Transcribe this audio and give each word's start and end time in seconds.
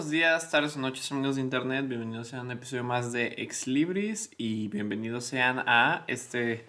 buenos 0.00 0.12
días, 0.12 0.50
tardes 0.50 0.76
o 0.76 0.80
noches 0.80 1.12
amigos 1.12 1.36
de 1.36 1.42
internet, 1.42 1.86
bienvenidos 1.86 2.32
a 2.32 2.40
un 2.40 2.50
episodio 2.50 2.82
más 2.82 3.12
de 3.12 3.34
Ex 3.36 3.66
Libris 3.66 4.30
y 4.38 4.68
bienvenidos 4.68 5.26
sean 5.26 5.58
a 5.66 6.04
este 6.06 6.66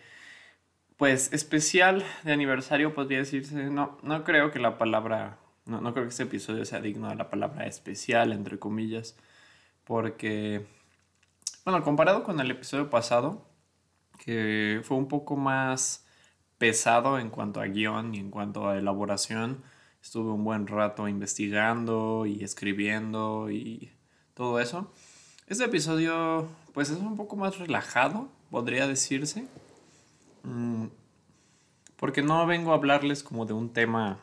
pues 0.97 1.31
especial 1.31 2.03
de 2.23 2.33
aniversario 2.33 2.93
podría 2.93 3.20
decirse, 3.20 3.70
no, 3.70 3.97
no 4.03 4.25
creo 4.25 4.52
que 4.52 4.59
la 4.59 4.77
palabra, 4.77 5.38
no, 5.65 5.79
no 5.79 5.93
creo 5.93 6.03
que 6.03 6.09
este 6.09 6.23
episodio 6.23 6.65
sea 6.65 6.81
digno 6.81 7.07
de 7.07 7.15
la 7.15 7.29
palabra 7.29 7.67
especial 7.67 8.33
entre 8.33 8.59
comillas, 8.59 9.15
porque 9.85 10.67
bueno, 11.63 11.81
comparado 11.85 12.23
con 12.23 12.38
el 12.41 12.52
episodio 12.52 12.89
pasado, 12.89 13.48
que 14.25 14.81
fue 14.84 14.98
un 14.98 15.07
poco 15.07 15.38
más 15.38 16.05
pesado 16.57 17.17
en 17.17 17.29
cuanto 17.29 17.61
a 17.61 17.67
guion 17.67 18.13
y 18.13 18.20
en 18.20 18.29
cuanto 18.29 18.67
a 18.67 18.77
elaboración, 18.77 19.63
Estuve 20.01 20.31
un 20.31 20.43
buen 20.43 20.67
rato 20.67 21.07
investigando 21.07 22.25
y 22.25 22.43
escribiendo 22.43 23.51
y 23.51 23.91
todo 24.33 24.59
eso. 24.59 24.91
Este 25.47 25.65
episodio 25.65 26.47
pues 26.73 26.89
es 26.89 26.97
un 26.97 27.15
poco 27.15 27.35
más 27.35 27.59
relajado, 27.59 28.29
podría 28.49 28.87
decirse. 28.87 29.47
Mm, 30.43 30.87
porque 31.97 32.23
no 32.23 32.45
vengo 32.47 32.71
a 32.71 32.75
hablarles 32.75 33.21
como 33.21 33.45
de 33.45 33.53
un 33.53 33.73
tema 33.73 34.19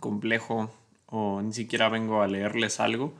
complejo 0.00 0.70
o 1.06 1.40
ni 1.40 1.52
siquiera 1.52 1.88
vengo 1.88 2.22
a 2.22 2.26
leerles 2.26 2.80
algo. 2.80 3.14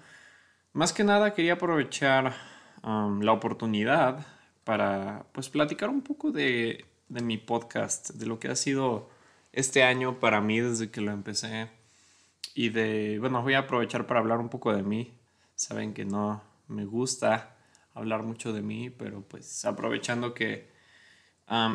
Más 0.72 0.92
que 0.92 1.04
nada 1.04 1.34
quería 1.34 1.54
aprovechar 1.54 2.34
la 2.82 3.32
oportunidad 3.32 4.26
para 4.64 5.26
pues 5.32 5.48
platicar 5.48 5.88
un 5.88 6.02
poco 6.02 6.30
de, 6.30 6.84
de 7.08 7.20
mi 7.20 7.36
podcast, 7.36 8.10
de 8.10 8.26
lo 8.26 8.38
que 8.38 8.48
ha 8.48 8.56
sido 8.56 9.08
este 9.52 9.82
año 9.82 10.20
para 10.20 10.40
mí 10.40 10.60
desde 10.60 10.90
que 10.90 11.00
lo 11.00 11.12
empecé. 11.12 11.68
Y 12.58 12.70
de, 12.70 13.18
bueno, 13.20 13.42
voy 13.42 13.52
a 13.52 13.60
aprovechar 13.60 14.06
para 14.06 14.20
hablar 14.20 14.38
un 14.38 14.48
poco 14.48 14.74
de 14.74 14.82
mí. 14.82 15.12
Saben 15.54 15.92
que 15.92 16.06
no 16.06 16.42
me 16.68 16.86
gusta 16.86 17.54
hablar 17.92 18.22
mucho 18.22 18.54
de 18.54 18.62
mí, 18.62 18.88
pero 18.88 19.20
pues 19.20 19.62
aprovechando 19.66 20.32
que 20.32 20.70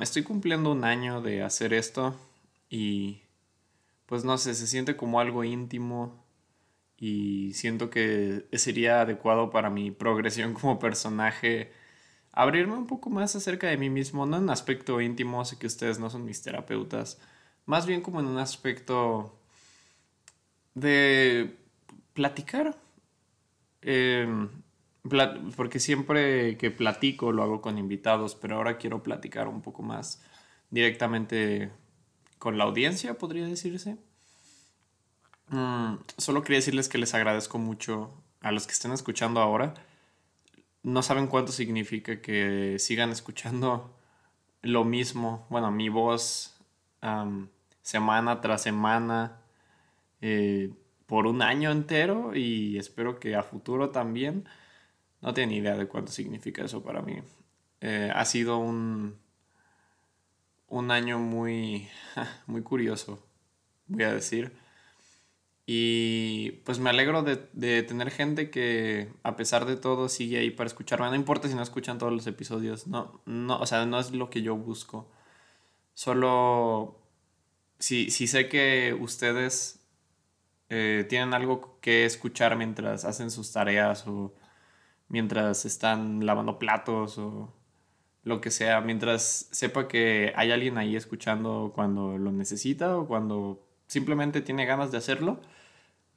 estoy 0.01 0.23
cumpliendo 0.23 0.71
un 0.71 0.83
año 0.83 1.21
de 1.21 1.43
hacer 1.43 1.71
esto 1.73 2.15
y 2.67 3.21
pues 4.07 4.25
no 4.25 4.39
sé, 4.39 4.55
se 4.55 4.65
siente 4.65 4.97
como 4.97 5.19
algo 5.19 5.43
íntimo 5.43 6.25
y 6.97 7.53
siento 7.53 7.91
que 7.91 8.47
sería 8.53 9.01
adecuado 9.01 9.51
para 9.51 9.69
mi 9.69 9.91
progresión 9.91 10.55
como 10.55 10.79
personaje 10.79 11.71
abrirme 12.31 12.73
un 12.73 12.87
poco 12.87 13.11
más 13.11 13.35
acerca 13.35 13.67
de 13.67 13.77
mí 13.77 13.91
mismo, 13.91 14.25
no 14.25 14.37
en 14.37 14.49
aspecto 14.49 14.99
íntimo, 14.99 15.45
sé 15.45 15.59
que 15.59 15.67
ustedes 15.67 15.99
no 15.99 16.09
son 16.09 16.25
mis 16.25 16.41
terapeutas, 16.41 17.19
más 17.67 17.85
bien 17.85 18.01
como 18.01 18.19
en 18.19 18.25
un 18.25 18.39
aspecto 18.39 19.37
de 20.73 21.57
platicar. 22.13 22.77
Em, 23.81 24.49
porque 25.55 25.79
siempre 25.79 26.57
que 26.57 26.71
platico 26.71 27.31
lo 27.31 27.43
hago 27.43 27.61
con 27.61 27.77
invitados, 27.77 28.35
pero 28.35 28.57
ahora 28.57 28.77
quiero 28.77 29.01
platicar 29.03 29.47
un 29.47 29.61
poco 29.61 29.81
más 29.81 30.21
directamente 30.69 31.71
con 32.37 32.57
la 32.57 32.65
audiencia, 32.65 33.17
podría 33.17 33.47
decirse. 33.47 33.97
Mm, 35.49 35.95
solo 36.17 36.43
quería 36.43 36.59
decirles 36.59 36.87
que 36.87 36.97
les 36.97 37.13
agradezco 37.13 37.57
mucho 37.57 38.11
a 38.41 38.51
los 38.51 38.67
que 38.67 38.73
estén 38.73 38.91
escuchando 38.91 39.41
ahora. 39.41 39.73
No 40.83 41.03
saben 41.03 41.27
cuánto 41.27 41.51
significa 41.51 42.21
que 42.21 42.77
sigan 42.79 43.11
escuchando 43.11 43.95
lo 44.61 44.85
mismo, 44.85 45.45
bueno, 45.49 45.71
mi 45.71 45.89
voz 45.89 46.55
semana 47.81 48.41
tras 48.41 48.61
semana 48.61 49.40
eh, 50.21 50.71
por 51.07 51.27
un 51.27 51.41
año 51.41 51.71
entero 51.71 52.35
y 52.35 52.77
espero 52.77 53.19
que 53.19 53.35
a 53.35 53.43
futuro 53.43 53.89
también. 53.89 54.45
No 55.21 55.33
tengo 55.33 55.49
ni 55.49 55.57
idea 55.57 55.75
de 55.77 55.87
cuánto 55.87 56.11
significa 56.11 56.63
eso 56.63 56.83
para 56.83 57.01
mí. 57.01 57.21
Eh, 57.81 58.11
ha 58.13 58.25
sido 58.25 58.57
un, 58.57 59.17
un 60.67 60.91
año 60.91 61.19
muy, 61.19 61.89
muy 62.47 62.63
curioso, 62.63 63.27
voy 63.87 64.03
a 64.03 64.13
decir. 64.13 64.53
Y 65.65 66.51
pues 66.65 66.79
me 66.79 66.89
alegro 66.89 67.23
de, 67.23 67.47
de, 67.53 67.83
tener 67.83 68.11
gente 68.11 68.49
que 68.49 69.13
a 69.23 69.35
pesar 69.35 69.65
de 69.65 69.77
todo 69.77 70.09
sigue 70.09 70.39
ahí 70.39 70.49
para 70.49 70.67
escucharme. 70.67 71.07
No 71.09 71.15
importa 71.15 71.47
si 71.47 71.55
no 71.55 71.61
escuchan 71.61 71.97
todos 71.97 72.11
los 72.13 72.27
episodios. 72.27 72.87
No, 72.87 73.21
no, 73.25 73.59
o 73.59 73.65
sea, 73.65 73.85
no 73.85 73.99
es 73.99 74.11
lo 74.11 74.29
que 74.29 74.41
yo 74.41 74.55
busco. 74.57 75.09
Solo 75.93 76.99
si, 77.79 78.11
si 78.11 78.27
sé 78.27 78.49
que 78.49 78.97
ustedes 78.99 79.80
eh, 80.73 81.05
tienen 81.09 81.33
algo 81.33 81.77
que 81.81 82.05
escuchar 82.05 82.55
mientras 82.55 83.03
hacen 83.03 83.29
sus 83.29 83.51
tareas 83.51 84.07
o 84.07 84.33
mientras 85.09 85.65
están 85.65 86.25
lavando 86.25 86.59
platos 86.59 87.17
o 87.17 87.53
lo 88.23 88.39
que 88.39 88.51
sea, 88.51 88.79
mientras 88.79 89.49
sepa 89.51 89.89
que 89.89 90.31
hay 90.33 90.49
alguien 90.51 90.77
ahí 90.77 90.95
escuchando 90.95 91.73
cuando 91.75 92.17
lo 92.17 92.31
necesita 92.31 92.97
o 92.97 93.05
cuando 93.05 93.67
simplemente 93.87 94.39
tiene 94.39 94.65
ganas 94.65 94.91
de 94.91 94.97
hacerlo, 94.97 95.41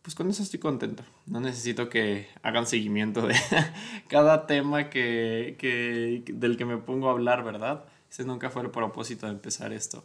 pues 0.02 0.14
con 0.14 0.30
eso 0.30 0.44
estoy 0.44 0.60
contento. 0.60 1.02
No 1.26 1.40
necesito 1.40 1.88
que 1.88 2.28
hagan 2.42 2.68
seguimiento 2.68 3.26
de 3.26 3.34
cada 4.08 4.46
tema 4.46 4.88
que, 4.88 5.56
que, 5.58 6.22
del 6.32 6.56
que 6.56 6.64
me 6.64 6.76
pongo 6.76 7.08
a 7.08 7.12
hablar, 7.12 7.42
¿verdad? 7.42 7.86
Ese 8.08 8.24
nunca 8.24 8.50
fue 8.50 8.62
el 8.62 8.70
propósito 8.70 9.26
de 9.26 9.32
empezar 9.32 9.72
esto. 9.72 10.04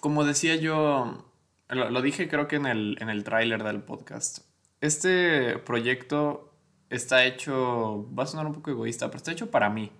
Como 0.00 0.24
decía 0.24 0.56
yo 0.56 1.29
lo, 1.70 2.02
dije 2.02 2.28
creo 2.28 2.48
que 2.48 2.56
en 2.56 2.66
el, 2.66 2.96
en 3.00 3.08
el 3.10 3.24
tráiler 3.24 3.62
del 3.62 3.82
podcast. 3.82 4.40
Este 4.80 5.58
proyecto 5.58 6.52
está 6.88 7.24
hecho, 7.24 8.08
va 8.14 8.24
a 8.24 8.26
sonar 8.26 8.46
un 8.46 8.54
poco 8.54 8.70
egoísta, 8.70 9.06
pero 9.06 9.18
está 9.18 9.32
hecho 9.32 9.50
para 9.50 9.70
mí. 9.70 9.92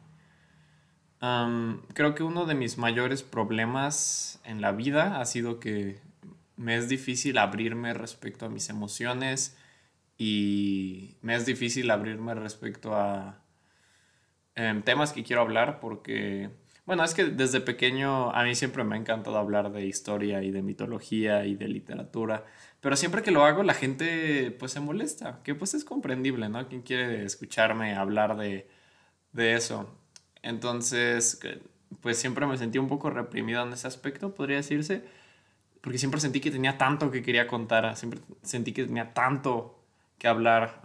creo 1.95 2.15
que 2.15 2.23
uno 2.23 2.47
de 2.47 2.55
mis 2.55 2.79
mayores 2.79 3.23
problemas 3.23 4.41
en 4.45 4.61
la 4.61 4.73
vida 4.73 5.21
ha 5.21 5.25
sido 5.25 5.61
que 5.61 6.01
me 6.57 6.77
es 6.77 6.89
difícil 6.89 7.39
abrirme 7.39 7.95
respecto 7.95 8.47
a 8.47 8.49
mis 8.49 8.69
emociones 8.69 9.57
y 10.19 11.17
me 11.23 11.35
es 11.35 11.47
difícil 11.47 11.91
abrirme 11.91 12.35
respecto 12.35 12.95
a 12.95 13.39
em, 14.55 14.83
temas 14.83 15.13
que 15.13 15.25
quiero 15.25 15.43
hablar 15.43 15.81
porque 15.81 16.51
bueno, 16.87 17.05
es 17.05 17.15
que 17.15 17.25
desde 17.27 17.61
pequeño 17.61 18.31
a 18.33 18.43
mí 18.45 18.55
siempre 18.55 18.85
me 18.85 18.97
ha 18.97 18.99
encantado 18.99 19.39
hablar 19.39 19.71
de 19.73 19.87
historia 19.87 20.43
y 20.43 20.51
de 20.51 20.63
mitología 20.63 21.45
y 21.45 21.55
de 21.55 21.69
literatura, 21.69 22.45
pero 22.81 22.97
siempre 22.97 23.23
que 23.23 23.31
lo 23.31 23.45
hago 23.45 23.63
la 23.63 23.75
gente 23.75 24.51
pues 24.59 24.73
se 24.73 24.81
molesta, 24.81 25.41
que 25.45 25.55
pues 25.55 25.75
es 25.75 25.85
comprendible, 25.85 26.49
¿no? 26.49 26.67
¿Quién 26.69 26.83
quiere 26.83 27.25
escucharme 27.25 27.95
hablar 27.95 28.37
de, 28.37 28.69
de 29.33 29.55
eso? 29.55 29.89
Entonces, 30.43 31.41
pues 32.01 32.19
siempre 32.19 32.47
me 32.47 32.57
sentí 32.57 32.79
un 32.79 32.89
poco 32.89 33.11
reprimido 33.11 33.63
en 33.63 33.73
ese 33.73 33.87
aspecto, 33.87 34.35
podría 34.35 34.57
decirse, 34.57 35.05
porque 35.81 35.99
siempre 35.99 36.21
sentí 36.21 36.41
que 36.41 36.51
tenía 36.51 36.79
tanto 36.79 37.11
que 37.11 37.23
quería 37.23 37.47
contar, 37.47 37.97
siempre 37.97 38.21
sentí 38.43 38.73
que 38.73 38.85
tenía 38.85 39.13
tanto 39.13 39.79
que 40.19 40.29
hablar 40.29 40.81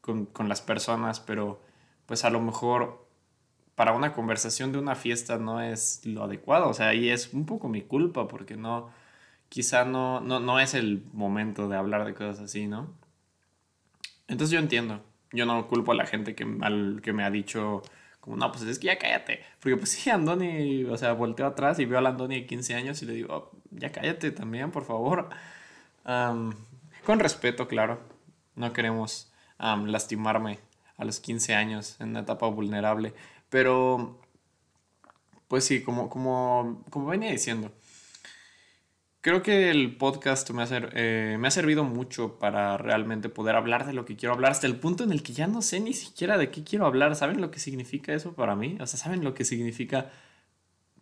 con, 0.00 0.26
con 0.26 0.48
las 0.48 0.60
personas, 0.60 1.20
pero 1.20 1.60
pues 2.06 2.24
a 2.24 2.30
lo 2.30 2.40
mejor 2.40 3.07
para 3.78 3.92
una 3.92 4.12
conversación 4.12 4.72
de 4.72 4.78
una 4.80 4.96
fiesta 4.96 5.38
no 5.38 5.62
es 5.62 6.04
lo 6.04 6.24
adecuado. 6.24 6.68
O 6.68 6.74
sea, 6.74 6.88
ahí 6.88 7.10
es 7.10 7.32
un 7.32 7.46
poco 7.46 7.68
mi 7.68 7.80
culpa 7.82 8.26
porque 8.26 8.56
no, 8.56 8.90
quizá 9.48 9.84
no, 9.84 10.20
no, 10.20 10.40
no 10.40 10.58
es 10.58 10.74
el 10.74 11.04
momento 11.12 11.68
de 11.68 11.76
hablar 11.76 12.04
de 12.04 12.12
cosas 12.12 12.40
así, 12.40 12.66
¿no? 12.66 12.92
Entonces 14.26 14.50
yo 14.50 14.58
entiendo. 14.58 15.00
Yo 15.30 15.46
no 15.46 15.68
culpo 15.68 15.92
a 15.92 15.94
la 15.94 16.06
gente 16.06 16.34
que, 16.34 16.44
al, 16.60 17.00
que 17.04 17.12
me 17.12 17.22
ha 17.22 17.30
dicho, 17.30 17.82
como, 18.18 18.36
no, 18.36 18.50
pues 18.50 18.64
es 18.64 18.80
que 18.80 18.88
ya 18.88 18.98
cállate. 18.98 19.44
Porque 19.60 19.76
pues 19.76 19.90
sí, 19.90 20.10
Andoni, 20.10 20.82
o 20.86 20.96
sea, 20.96 21.12
volteo 21.12 21.46
atrás 21.46 21.78
y 21.78 21.84
veo 21.84 22.04
a 22.04 22.08
Andoni 22.08 22.40
de 22.40 22.46
15 22.46 22.74
años 22.74 23.00
y 23.02 23.06
le 23.06 23.12
digo, 23.12 23.32
oh, 23.32 23.50
ya 23.70 23.92
cállate 23.92 24.32
también, 24.32 24.72
por 24.72 24.86
favor. 24.86 25.28
con 26.04 27.18
respeto, 27.20 27.68
claro. 27.68 28.00
No 28.56 28.72
queremos 28.72 29.32
lastimarme 29.60 30.58
a 30.96 31.04
los 31.04 31.20
15 31.20 31.54
años 31.54 31.96
en 32.00 32.08
una 32.08 32.20
etapa 32.20 32.48
vulnerable. 32.48 33.14
Pero, 33.50 34.20
pues 35.48 35.64
sí, 35.64 35.82
como, 35.82 36.10
como, 36.10 36.84
como 36.90 37.06
venía 37.06 37.30
diciendo, 37.30 37.72
creo 39.20 39.42
que 39.42 39.70
el 39.70 39.96
podcast 39.96 40.48
me 40.50 40.62
ha, 40.62 40.68
eh, 40.70 41.36
me 41.38 41.48
ha 41.48 41.50
servido 41.50 41.84
mucho 41.84 42.38
para 42.38 42.76
realmente 42.78 43.28
poder 43.28 43.56
hablar 43.56 43.86
de 43.86 43.92
lo 43.92 44.04
que 44.04 44.16
quiero 44.16 44.34
hablar, 44.34 44.52
hasta 44.52 44.66
el 44.66 44.76
punto 44.76 45.04
en 45.04 45.12
el 45.12 45.22
que 45.22 45.32
ya 45.32 45.46
no 45.46 45.62
sé 45.62 45.80
ni 45.80 45.94
siquiera 45.94 46.38
de 46.38 46.50
qué 46.50 46.64
quiero 46.64 46.86
hablar. 46.86 47.16
¿Saben 47.16 47.40
lo 47.40 47.50
que 47.50 47.60
significa 47.60 48.12
eso 48.14 48.34
para 48.34 48.56
mí? 48.56 48.76
O 48.80 48.86
sea, 48.86 48.98
¿saben 48.98 49.24
lo 49.24 49.34
que 49.34 49.44
significa 49.44 50.10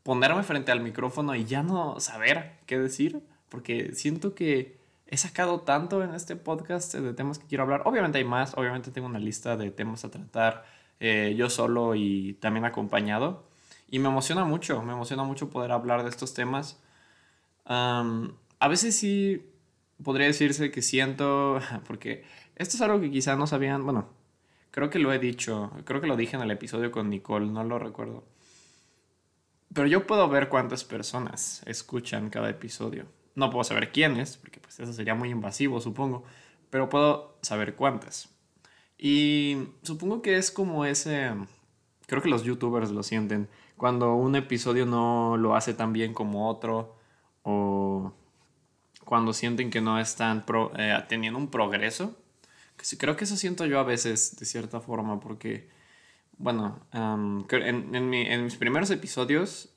ponerme 0.03 0.43
frente 0.45 0.73
al 0.73 0.81
micrófono 0.81 1.35
y 1.35 1.45
ya 1.45 1.63
no 1.63 2.01
saber 2.01 2.59
qué 2.67 2.79
decir? 2.79 3.23
Porque 3.49 3.93
siento 3.95 4.35
que 4.35 4.79
he 5.07 5.17
sacado 5.17 5.61
tanto 5.61 6.03
en 6.03 6.15
este 6.15 6.37
podcast 6.37 6.95
de 6.95 7.15
temas 7.15 7.39
que 7.39 7.47
quiero 7.47 7.65
hablar. 7.65 7.83
Obviamente 7.85 8.19
hay 8.19 8.25
más, 8.25 8.55
obviamente 8.57 8.91
tengo 8.91 9.07
una 9.07 9.19
lista 9.19 9.57
de 9.57 9.71
temas 9.71 10.05
a 10.05 10.11
tratar 10.11 10.65
eh, 11.01 11.35
yo 11.37 11.51
solo 11.51 11.95
y 11.95 12.35
también 12.35 12.65
acompañado. 12.65 13.49
Y 13.89 13.99
me 13.99 14.09
emociona 14.09 14.45
mucho, 14.45 14.83
me 14.83 14.93
emociona 14.93 15.25
mucho 15.25 15.51
poder 15.51 15.73
hablar 15.73 16.03
de 16.03 16.11
estos 16.11 16.35
temas. 16.35 16.81
a 17.67 18.69
veces 18.69 18.97
sí 18.97 19.45
podría 20.03 20.27
decirse 20.27 20.71
que 20.71 20.83
siento, 20.83 21.61
porque 21.87 22.25
esto 22.57 22.77
es 22.77 22.81
algo 22.83 23.01
que 23.01 23.11
quizá 23.11 23.37
no 23.37 23.47
sabían, 23.47 23.85
bueno, 23.85 24.09
creo 24.71 24.91
que 24.91 24.99
lo 24.99 25.13
he 25.13 25.19
dicho, 25.19 25.71
creo 25.85 26.01
que 26.01 26.07
lo 26.07 26.17
dije 26.17 26.37
en 26.37 26.43
el 26.43 26.51
episodio 26.51 26.91
con 26.91 27.11
Nicole, 27.11 27.47
no 27.47 27.65
lo 27.65 27.79
recuerdo. 27.79 28.25
Pero 29.73 29.89
yo 29.89 30.07
puedo 30.07 30.29
ver 30.29 30.49
cuántas 30.49 30.85
personas 30.85 31.63
escuchan 31.67 32.31
cada 32.31 32.49
episodio. 32.49 33.07
No 33.35 33.51
puedo 33.51 33.65
saber 33.65 33.93
quiénes, 33.93 34.39
porque 34.39 34.61
pues 34.61 34.81
eso 34.81 34.93
sería 34.95 35.15
muy 35.15 35.29
invasivo, 35.31 35.81
supongo, 35.81 36.25
pero 36.71 36.89
puedo 36.89 37.37
saber 37.43 37.75
cuántas. 37.75 38.31
Y 38.99 39.69
supongo 39.83 40.23
que 40.23 40.37
es 40.37 40.51
como 40.51 40.85
ese, 40.85 41.33
creo 42.07 42.23
que 42.23 42.29
los 42.29 42.45
youtubers 42.45 42.91
lo 42.91 43.03
sienten, 43.03 43.49
cuando 43.77 44.15
un 44.15 44.37
episodio 44.37 44.87
no 44.87 45.37
lo 45.37 45.55
hace 45.55 45.75
tan 45.75 45.93
bien 45.93 46.15
como 46.15 46.49
otro, 46.49 46.97
o 47.43 48.13
cuando 49.05 49.33
sienten 49.33 49.71
que 49.71 49.81
no 49.81 49.99
están 50.01 50.45
eh, 50.77 51.05
teniendo 51.09 51.39
un 51.39 51.49
progreso. 51.51 52.17
Creo 52.99 53.17
que 53.17 53.25
eso 53.25 53.37
siento 53.37 53.65
yo 53.65 53.79
a 53.79 53.85
veces, 53.85 54.37
de 54.37 54.45
cierta 54.45 54.81
forma, 54.81 55.21
porque, 55.21 55.69
bueno, 56.39 56.81
en, 56.93 57.47
en, 57.95 58.45
mis 58.45 58.57
primeros 58.57 58.91
episodios 58.91 59.71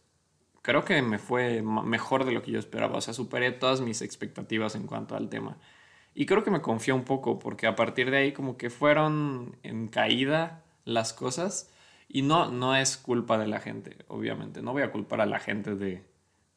creo 0.61 0.83
que 0.83 1.01
me 1.01 1.19
fue 1.19 1.61
mejor 1.61 2.25
de 2.25 2.31
lo 2.31 2.41
que 2.41 2.51
yo 2.51 2.59
esperaba. 2.59 2.97
O 2.97 3.01
sea, 3.01 3.13
superé 3.13 3.51
todas 3.51 3.81
mis 3.81 4.01
expectativas 4.01 4.75
en 4.75 4.87
cuanto 4.87 5.15
al 5.15 5.29
tema. 5.29 5.57
Y 6.19 6.25
creo 6.25 6.43
que 6.43 6.51
me 6.51 6.61
confió 6.61 6.95
un 6.95 7.05
poco, 7.05 7.39
porque 7.39 7.65
a 7.65 7.77
partir 7.77 8.11
de 8.11 8.17
ahí 8.17 8.33
como 8.33 8.57
que 8.57 8.69
fueron 8.69 9.55
en 9.63 9.87
caída 9.87 10.65
las 10.83 11.13
cosas. 11.13 11.71
Y 12.09 12.23
no, 12.23 12.51
no 12.51 12.75
es 12.75 12.97
culpa 12.97 13.37
de 13.37 13.47
la 13.47 13.61
gente, 13.61 13.95
obviamente. 14.09 14.61
No 14.61 14.73
voy 14.73 14.81
a 14.81 14.91
culpar 14.91 15.21
a 15.21 15.25
la 15.25 15.39
gente 15.39 15.75
de, 15.75 16.03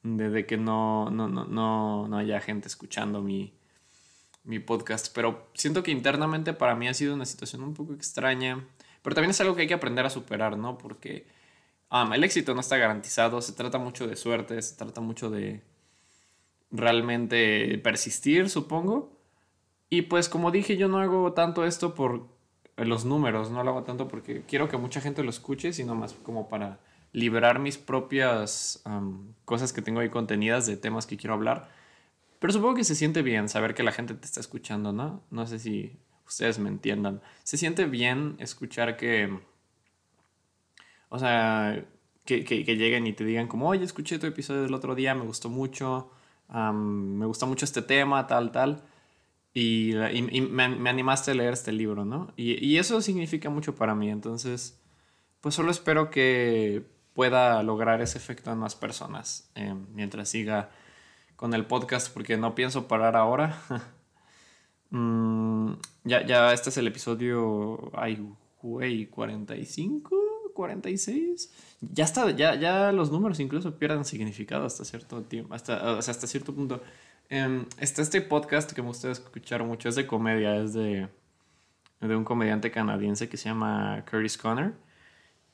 de, 0.03 0.47
que 0.47 0.57
no, 0.57 1.11
no, 1.11 1.29
no, 1.29 1.45
no, 1.45 2.09
no 2.09 2.19
haya 2.19 2.41
gente 2.41 2.67
escuchando 2.67 3.23
mi, 3.23 3.55
mi 4.43 4.59
podcast. 4.59 5.15
Pero 5.15 5.49
siento 5.55 5.85
que 5.85 5.93
internamente 5.93 6.55
para 6.55 6.75
mí 6.75 6.89
ha 6.89 6.95
sido 6.95 7.15
una 7.15 7.25
situación 7.25 7.63
un 7.63 7.73
poco 7.73 7.95
extraña. 7.95 8.67
Pero 9.01 9.15
también 9.15 9.31
es 9.31 9.41
algo 9.41 9.55
que 9.55 9.63
hay 9.63 9.69
que 9.69 9.75
aprender 9.75 10.05
a 10.05 10.11
superar, 10.11 10.59
¿no? 10.59 10.77
Porque 10.77 11.29
el 12.13 12.25
éxito 12.25 12.53
no 12.53 12.63
está 12.63 12.79
garantizado. 12.79 13.41
Se 13.41 13.53
trata 13.53 13.79
mucho 13.79 14.09
de 14.09 14.17
suerte, 14.17 14.61
se 14.61 14.75
trata 14.75 15.01
mucho 15.01 15.31
de 15.31 15.63
realmente 16.73 17.79
persistir, 17.79 18.51
supongo. 18.51 19.22
Y 19.93 20.01
pues 20.01 20.31
como 20.31 20.51
dije, 20.51 20.79
yo 20.79 20.89
no 20.89 21.01
hago 21.01 21.35
tanto 21.35 21.67
esto 21.67 21.95
por 21.95 22.27
los 22.79 23.05
números, 23.05 23.51
no 23.51 23.63
lo 23.63 23.73
hago 23.73 23.83
tanto 23.83 24.09
porque 24.09 24.43
quiero 24.49 24.67
que 24.67 24.79
mucha 24.79 25.03
gente 25.03 25.23
lo 25.23 25.29
escuche, 25.29 25.75
sino 25.75 25.95
más 25.95 26.15
como 26.15 26.49
para 26.49 26.81
liberar 27.13 27.59
mis 27.59 27.77
propias 27.77 28.83
cosas 29.45 29.75
que 29.75 29.83
tengo 29.83 30.01
ahí 30.01 30.09
contenidas 30.09 30.65
de 30.65 30.79
temas 30.79 31.05
que 31.05 31.19
quiero 31.19 31.35
hablar. 31.35 31.69
Pero 32.39 32.55
supongo 32.55 32.77
que 32.77 32.85
se 32.85 32.95
siente 32.95 33.21
bien 33.21 33.51
saber 33.51 33.75
que 33.75 33.83
la 33.83 33.93
gente 33.93 34.15
te 34.15 34.25
está 34.25 34.41
escuchando, 34.41 34.95
¿no? 34.95 35.23
No 35.31 35.47
sé 35.47 35.59
si 35.59 35.99
ustedes 36.27 36.59
me 36.59 36.71
entiendan. 36.71 37.21
Se 37.43 37.59
siente 37.59 37.85
bien 37.85 38.37
escuchar 38.39 38.97
que, 38.97 39.41
o 41.11 41.19
sea, 41.19 41.85
que, 42.25 42.45
que, 42.45 42.65
lleguen 42.65 43.07
y 43.07 43.13
te 43.13 43.27
digan 43.27 43.47
como, 43.47 43.69
oye, 43.69 43.85
escuché 43.85 44.19
tu 44.19 44.27
episodio 44.27 44.63
del 44.63 44.73
otro 44.73 44.95
día, 44.95 45.15
me 45.15 45.27
gustó 45.27 45.51
mucho, 45.51 46.11
me 46.49 47.27
gusta 47.27 47.45
mucho 47.45 47.67
este 47.67 47.83
tema, 47.83 48.27
tal, 48.27 48.53
tal 48.53 48.85
y, 49.55 49.93
me, 49.95 50.65
animaste 50.91 51.33
a 51.33 51.35
leer 51.35 51.53
este 51.53 51.73
libro, 51.73 52.05
¿no? 52.05 52.33
Y, 52.37 52.77
eso 52.79 53.01
significa 53.03 53.51
mucho 53.51 53.75
para 53.75 53.95
mí, 53.95 54.11
entonces, 54.11 54.81
pues 55.41 55.55
solo 55.55 55.71
espero 55.71 56.11
que 56.11 56.85
pueda 57.15 57.63
lograr 57.63 58.01
ese 58.01 58.19
efecto 58.19 58.51
en 58.51 58.59
más 58.59 58.75
personas 58.75 59.51
eh, 59.55 59.75
mientras 59.95 60.31
siga 60.31 60.71
con 61.37 61.53
el 61.55 61.67
podcast, 61.67 62.13
porque 62.13 62.37
no 62.37 62.55
pienso 62.55 62.89
parar 62.89 63.17
ahora. 63.17 63.61
Mm, 64.95 65.73
ya, 66.05 66.27
ya 66.27 66.53
este 66.53 66.69
es 66.69 66.77
el 66.77 66.87
episodio, 66.87 67.91
ay, 67.95 68.23
güey, 68.61 69.07
45, 69.07 70.15
46. 70.55 71.51
Ya 71.81 72.05
está, 72.05 72.31
ya, 72.31 72.55
ya 72.55 72.93
los 72.93 73.11
números 73.11 73.41
incluso 73.41 73.79
pierden 73.79 74.05
significado 74.05 74.67
hasta 74.67 74.85
cierto 74.85 75.23
tiempo, 75.23 75.55
hasta, 75.55 75.97
hasta 75.99 76.27
cierto 76.27 76.55
punto. 76.55 76.83
Eh, 77.35 77.65
está 77.79 78.03
este 78.03 78.21
podcast 78.21 78.73
que 78.73 78.83
me 78.83 78.89
gusta 78.89 79.11
escuchar 79.11 79.65
mucho, 79.65 79.89
es 79.89 79.95
de 79.95 80.07
comedia, 80.07 80.55
es 80.57 80.75
de, 80.75 81.09
de 81.99 82.15
un 82.15 82.25
comediante 82.25 82.71
canadiense 82.71 83.31
que 83.31 83.39
se 83.39 83.49
llama 83.49 84.05
Curtis 84.11 84.37
Connor. 84.37 84.75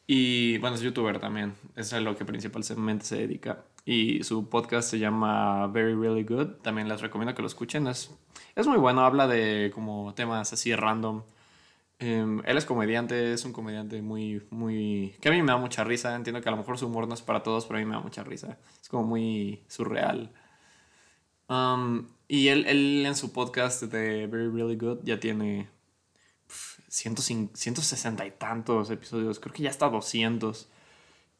Y 0.04 0.58
bueno, 0.58 0.74
es 0.74 0.82
youtuber 0.82 1.20
también, 1.20 1.54
es 1.76 1.92
a 1.92 2.00
lo 2.00 2.16
que 2.16 2.24
principalmente 2.24 3.04
se 3.04 3.18
dedica. 3.18 3.64
Y 3.84 4.24
su 4.24 4.48
podcast 4.48 4.90
se 4.90 4.98
llama 4.98 5.68
Very 5.68 5.94
Really 5.94 6.24
Good, 6.24 6.62
también 6.62 6.88
les 6.88 7.00
recomiendo 7.00 7.32
que 7.36 7.42
lo 7.42 7.46
escuchen, 7.46 7.86
es, 7.86 8.10
es 8.56 8.66
muy 8.66 8.78
bueno, 8.78 9.02
habla 9.02 9.28
de 9.28 9.70
como 9.72 10.14
temas 10.14 10.52
así 10.52 10.74
random. 10.74 11.22
Em, 12.00 12.42
él 12.44 12.56
es 12.58 12.64
comediante, 12.64 13.34
es 13.34 13.44
un 13.44 13.52
comediante 13.52 14.02
muy, 14.02 14.44
muy... 14.50 15.14
que 15.20 15.28
a 15.28 15.32
mí 15.32 15.40
me 15.42 15.52
da 15.52 15.58
mucha 15.58 15.84
risa, 15.84 16.16
entiendo 16.16 16.40
que 16.40 16.48
a 16.48 16.52
lo 16.52 16.58
mejor 16.58 16.76
su 16.76 16.88
humor 16.88 17.06
no 17.06 17.14
es 17.14 17.22
para 17.22 17.44
todos, 17.44 17.66
pero 17.66 17.78
a 17.78 17.80
mí 17.80 17.86
me 17.86 17.94
da 17.94 18.00
mucha 18.00 18.24
risa. 18.24 18.58
Es 18.82 18.88
como 18.88 19.04
muy 19.04 19.62
surreal. 19.68 20.32
Um, 21.48 22.06
y 22.28 22.48
él, 22.48 22.66
él, 22.66 23.04
en 23.06 23.16
su 23.16 23.32
podcast 23.32 23.82
de 23.82 24.26
Very 24.26 24.50
Really 24.50 24.76
Good 24.76 24.98
ya 25.04 25.18
tiene 25.18 25.68
160 26.88 28.26
y 28.26 28.30
tantos 28.32 28.90
episodios, 28.90 29.40
creo 29.40 29.54
que 29.54 29.62
ya 29.62 29.70
está 29.70 29.88
200. 29.88 30.68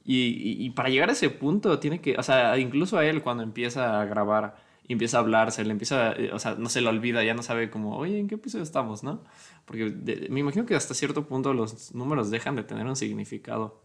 Y, 0.04 0.64
y, 0.64 0.70
para 0.70 0.88
llegar 0.88 1.10
a 1.10 1.12
ese 1.12 1.28
punto 1.28 1.78
tiene 1.80 2.00
que, 2.00 2.16
o 2.16 2.22
sea, 2.22 2.56
incluso 2.58 2.96
a 2.96 3.04
él 3.04 3.22
cuando 3.22 3.42
empieza 3.42 4.00
a 4.00 4.06
grabar 4.06 4.56
y 4.88 4.94
empieza 4.94 5.18
a 5.18 5.20
hablar, 5.20 5.52
se 5.52 5.64
le 5.64 5.72
empieza, 5.72 6.12
eh, 6.12 6.30
o 6.32 6.38
sea, 6.38 6.54
no 6.54 6.70
se 6.70 6.80
le 6.80 6.88
olvida, 6.88 7.22
ya 7.22 7.34
no 7.34 7.42
sabe 7.42 7.70
como, 7.70 7.96
oye, 7.98 8.18
¿en 8.18 8.26
qué 8.26 8.36
episodio 8.36 8.64
estamos, 8.64 9.02
no? 9.02 9.22
Porque 9.66 9.84
me 10.30 10.40
imagino 10.40 10.64
que 10.64 10.74
hasta 10.74 10.94
cierto 10.94 11.26
punto 11.26 11.52
los 11.52 11.94
números 11.94 12.30
dejan 12.30 12.56
de 12.56 12.64
tener 12.64 12.86
un 12.86 12.96
significado. 12.96 13.82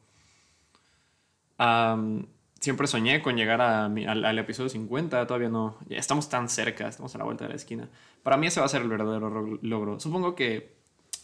Um, 1.60 2.25
siempre 2.63 2.88
soñé 2.88 3.21
con 3.21 3.36
llegar 3.36 3.60
al, 3.60 4.39
episodio 4.39 4.69
50, 4.69 5.27
todavía 5.27 5.50
no, 5.50 5.77
ya 5.89 5.98
estamos 5.98 6.30
tan 6.30 6.48
cerca, 6.48 6.88
estamos 6.88 7.13
a 7.13 7.18
la 7.18 7.25
vuelta 7.25 7.44
de 7.44 7.50
la 7.50 7.57
esquina. 7.57 7.89
Para 8.24 8.38
mí 8.38 8.48
ese 8.48 8.62
va 8.62 8.68
a 8.68 8.69
ser 8.69 8.83
el 8.83 8.88
verdadero 8.88 9.60
logro. 9.62 10.00
Supongo 10.00 10.33
que 10.33 10.77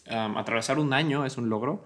atravesar 0.09 0.79
un 0.79 0.91
año 0.91 1.25
es 1.25 1.37
un 1.37 1.47
logro, 1.47 1.85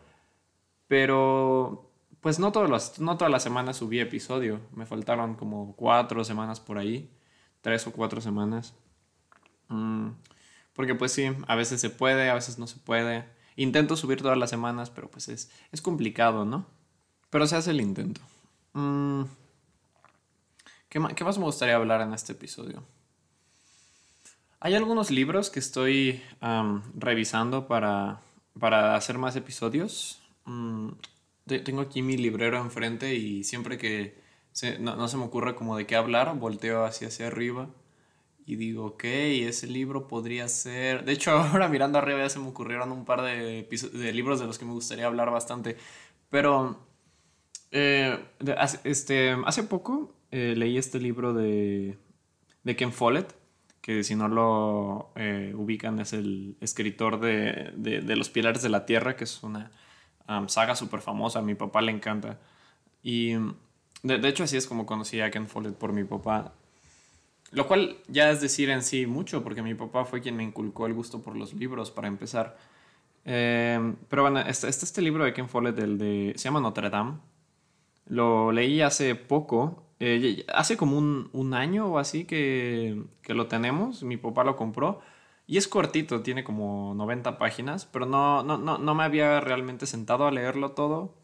pero 0.88 1.88
pues 2.20 2.40
no, 2.40 2.52
todos 2.52 2.68
los, 2.68 3.00
no 3.00 3.16
todas 3.16 3.32
las 3.32 3.44
semanas 3.44 3.78
subí 3.78 4.00
episodio, 4.00 4.60
me 4.74 4.88
faltaron 4.88 5.36
como 5.36 5.76
cuatro 5.76 6.24
semanas 6.24 6.60
por 6.60 6.80
ahí, 6.80 7.12
tres 7.62 7.86
o 7.86 7.92
cuatro 7.92 8.22
semanas. 8.22 8.74
Mm, 9.68 10.10
porque 10.74 10.96
pues 10.96 11.12
sí, 11.12 11.30
a 11.48 11.56
veces 11.56 11.80
se 11.80 11.92
puede, 11.92 12.32
a 12.32 12.34
veces 12.34 12.58
no 12.58 12.66
se 12.66 12.80
puede. 12.80 13.26
Intento 13.56 13.98
subir 13.98 14.20
todas 14.20 14.38
las 14.38 14.50
semanas, 14.50 14.90
pero 14.90 15.12
pues 15.12 15.30
es, 15.30 15.52
es 15.72 15.80
complicado, 15.84 16.44
¿no? 16.44 16.66
Pero 17.30 17.46
se 17.46 17.56
hace 17.56 17.70
el 17.70 17.82
intento. 17.82 18.22
Mm, 18.74 19.26
¿Qué 20.94 21.00
más, 21.00 21.40
me 21.40 21.46
gustaría 21.46 21.76
hablar 21.76 22.02
en 22.02 22.14
este 22.14 22.34
episodio? 22.34 22.84
Hay 24.60 24.76
algunos 24.76 25.10
libros 25.10 25.50
que 25.50 25.58
estoy 25.58 26.22
revisando 26.94 27.68
para, 27.68 28.22
para, 28.60 28.96
hacer 28.96 29.18
más 29.18 29.36
episodios. 29.36 30.22
Mm, 30.46 30.90
tengo 31.66 31.82
aquí 31.82 32.04
mi 32.04 32.16
librero 32.16 32.60
enfrente 32.60 33.16
y 33.16 33.44
siempre 33.44 33.80
que 33.80 34.22
no, 34.82 35.08
se 35.08 35.18
me 35.18 35.24
ocurre 35.24 35.56
como 35.56 35.76
de 35.76 35.88
qué 35.88 35.96
hablar, 35.96 36.38
volteo 36.38 36.86
hacia, 36.86 37.08
hacia 37.08 37.26
arriba 37.26 37.70
y 38.46 38.56
digo, 38.56 38.86
ok, 38.86 39.04
ese 39.06 39.66
libro 39.66 40.08
podría 40.08 40.48
ser... 40.48 41.06
De 41.06 41.14
hecho, 41.14 41.32
ahora 41.32 41.70
mirando 41.70 41.98
arriba 41.98 42.20
ya 42.20 42.30
se 42.30 42.38
me 42.38 42.50
ocurrieron 42.50 42.92
un 42.92 43.04
par 43.04 43.24
de, 43.24 43.68
libros 44.14 44.40
de 44.40 44.46
los 44.46 44.60
que 44.60 44.66
me 44.66 44.74
gustaría 44.74 45.08
hablar 45.08 45.32
bastante. 45.32 45.76
Pero 46.30 46.86
eh, 47.72 48.16
este, 48.84 49.36
hace 49.44 49.64
poco 49.64 50.14
eh, 50.36 50.56
leí 50.56 50.80
este 50.80 51.00
libro 51.00 51.32
de, 51.36 51.96
Ken 52.76 52.92
Follett, 52.92 53.36
que 53.82 54.04
si 54.04 54.16
no 54.16 54.28
lo 54.28 55.12
eh, 55.16 55.54
ubican 55.56 56.00
es 56.00 56.12
el 56.12 56.58
escritor 56.60 57.20
de, 57.20 57.72
de, 57.76 58.16
Los 58.16 58.32
Pilares 58.32 58.64
de 58.64 58.70
la 58.70 58.88
Tierra, 58.88 59.16
que 59.16 59.26
es 59.26 59.44
una 59.44 59.70
saga 60.48 60.76
súper 60.76 61.02
famosa, 61.02 61.38
a 61.38 61.42
mi 61.44 61.54
papá 61.54 61.84
le 61.84 61.92
encanta. 61.92 62.40
Y 63.04 63.34
de, 64.02 64.28
hecho 64.28 64.46
así 64.46 64.58
es 64.58 64.66
como 64.66 64.88
conocí 64.88 65.22
a 65.22 65.30
Ken 65.30 65.48
Follett 65.48 65.76
por 65.76 65.94
mi 65.94 66.04
papá. 66.04 66.56
Lo 67.52 67.68
cual 67.68 67.98
ya 68.08 68.32
es 68.32 68.42
decir 68.42 68.72
en 68.72 68.82
sí 68.82 69.06
mucho, 69.06 69.44
porque 69.44 69.62
mi 69.62 69.76
papá 69.76 70.04
fue 70.04 70.20
quien 70.20 70.36
me 70.36 70.44
inculcó 70.44 70.88
el 70.88 70.96
gusto 70.96 71.22
por 71.22 71.36
los 71.36 71.54
libros 71.54 71.92
para 71.92 72.08
empezar. 72.08 72.58
Eh, 73.24 73.94
pero 74.10 74.24
bueno, 74.24 74.40
está, 74.40 74.68
está, 74.68 74.84
este 74.84 75.04
libro 75.04 75.26
de 75.26 75.34
Ken 75.34 75.48
Follett, 75.48 75.78
el 75.78 76.00
de, 76.00 76.34
se 76.38 76.46
llama 76.46 76.60
Notre 76.60 76.90
Dame. 76.90 77.20
Lo 78.08 78.52
leí 78.52 78.82
hace 78.82 79.14
poco 79.14 79.84
eh, 80.06 80.46
hace 80.54 80.76
como 80.76 80.98
un, 80.98 81.54
año 81.54 81.88
o 81.88 81.98
así 81.98 82.26
que, 82.26 83.04
lo 83.28 83.48
tenemos, 83.48 84.04
mi 84.04 84.18
papá 84.18 84.44
lo 84.44 84.58
compró 84.58 85.02
y 85.48 85.58
es 85.58 85.68
cortito, 85.70 86.22
tiene 86.22 86.44
como 86.44 86.94
90 86.96 87.38
páginas, 87.38 87.86
pero 87.86 88.06
no, 88.06 88.44
no, 88.44 88.58
no, 88.58 88.78
no 88.78 88.96
me 88.96 89.04
había 89.04 89.40
realmente 89.40 89.86
sentado 89.86 90.28
a 90.28 90.32
leerlo 90.32 90.72
todo 90.72 91.16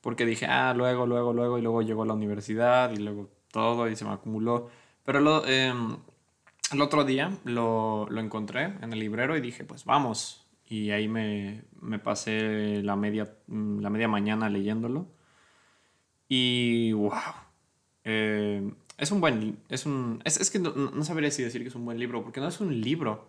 porque 0.00 0.26
dije, 0.26 0.46
ah, 0.46 0.74
luego, 0.74 1.06
luego, 1.06 1.32
luego, 1.32 1.58
y 1.58 1.62
luego 1.62 1.82
llegó 1.82 2.02
a 2.04 2.06
la 2.06 2.14
universidad 2.14 2.92
y 2.92 2.98
luego 2.98 3.30
todo 3.50 3.88
y 3.88 3.96
se 3.96 4.04
me 4.04 4.12
acumuló. 4.12 4.68
Pero 5.04 5.44
em, 5.46 5.96
el 6.72 6.82
otro 6.82 7.04
día 7.04 7.32
lo, 7.44 8.06
lo, 8.10 8.20
encontré 8.20 8.64
en 8.82 8.92
el 8.92 9.00
librero 9.00 9.36
y 9.36 9.40
dije, 9.40 9.64
pues 9.64 9.84
vamos. 9.84 10.46
Y 10.68 10.90
ahí 10.90 11.08
me, 11.08 11.64
me 11.80 11.98
pasé 11.98 12.82
la 12.82 12.96
media, 12.96 13.34
la 13.48 13.90
media 13.90 14.08
mañana 14.08 14.48
leyéndolo. 14.50 15.08
Y 16.28 16.92
wow. 16.92 17.12
Eh, 18.04 18.70
es 18.98 19.10
un 19.10 19.20
buen. 19.20 19.58
Es 19.68 19.86
un. 19.86 20.20
Es, 20.24 20.40
es 20.40 20.50
que 20.50 20.58
no, 20.58 20.72
no, 20.72 21.04
sabría 21.04 21.30
si 21.30 21.42
decir 21.42 21.62
que 21.62 21.68
es 21.68 21.74
un 21.74 21.84
buen 21.84 21.98
libro, 21.98 22.22
porque 22.22 22.40
no 22.40 22.48
es 22.48 22.60
un 22.60 22.80
libro. 22.80 23.28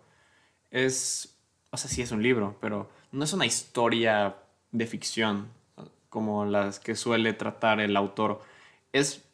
Es. 0.70 1.36
O 1.70 1.76
sea, 1.76 1.90
sí 1.90 2.02
es 2.02 2.12
un 2.12 2.22
libro, 2.22 2.56
pero 2.60 2.90
no 3.12 3.24
es 3.24 3.32
una 3.32 3.46
historia 3.46 4.36
de 4.72 4.86
ficción 4.86 5.48
como 6.08 6.44
las 6.44 6.80
que 6.80 6.94
suele 6.94 7.32
tratar 7.32 7.80
el 7.80 7.96
autor. 7.96 8.42
Es 8.92 9.26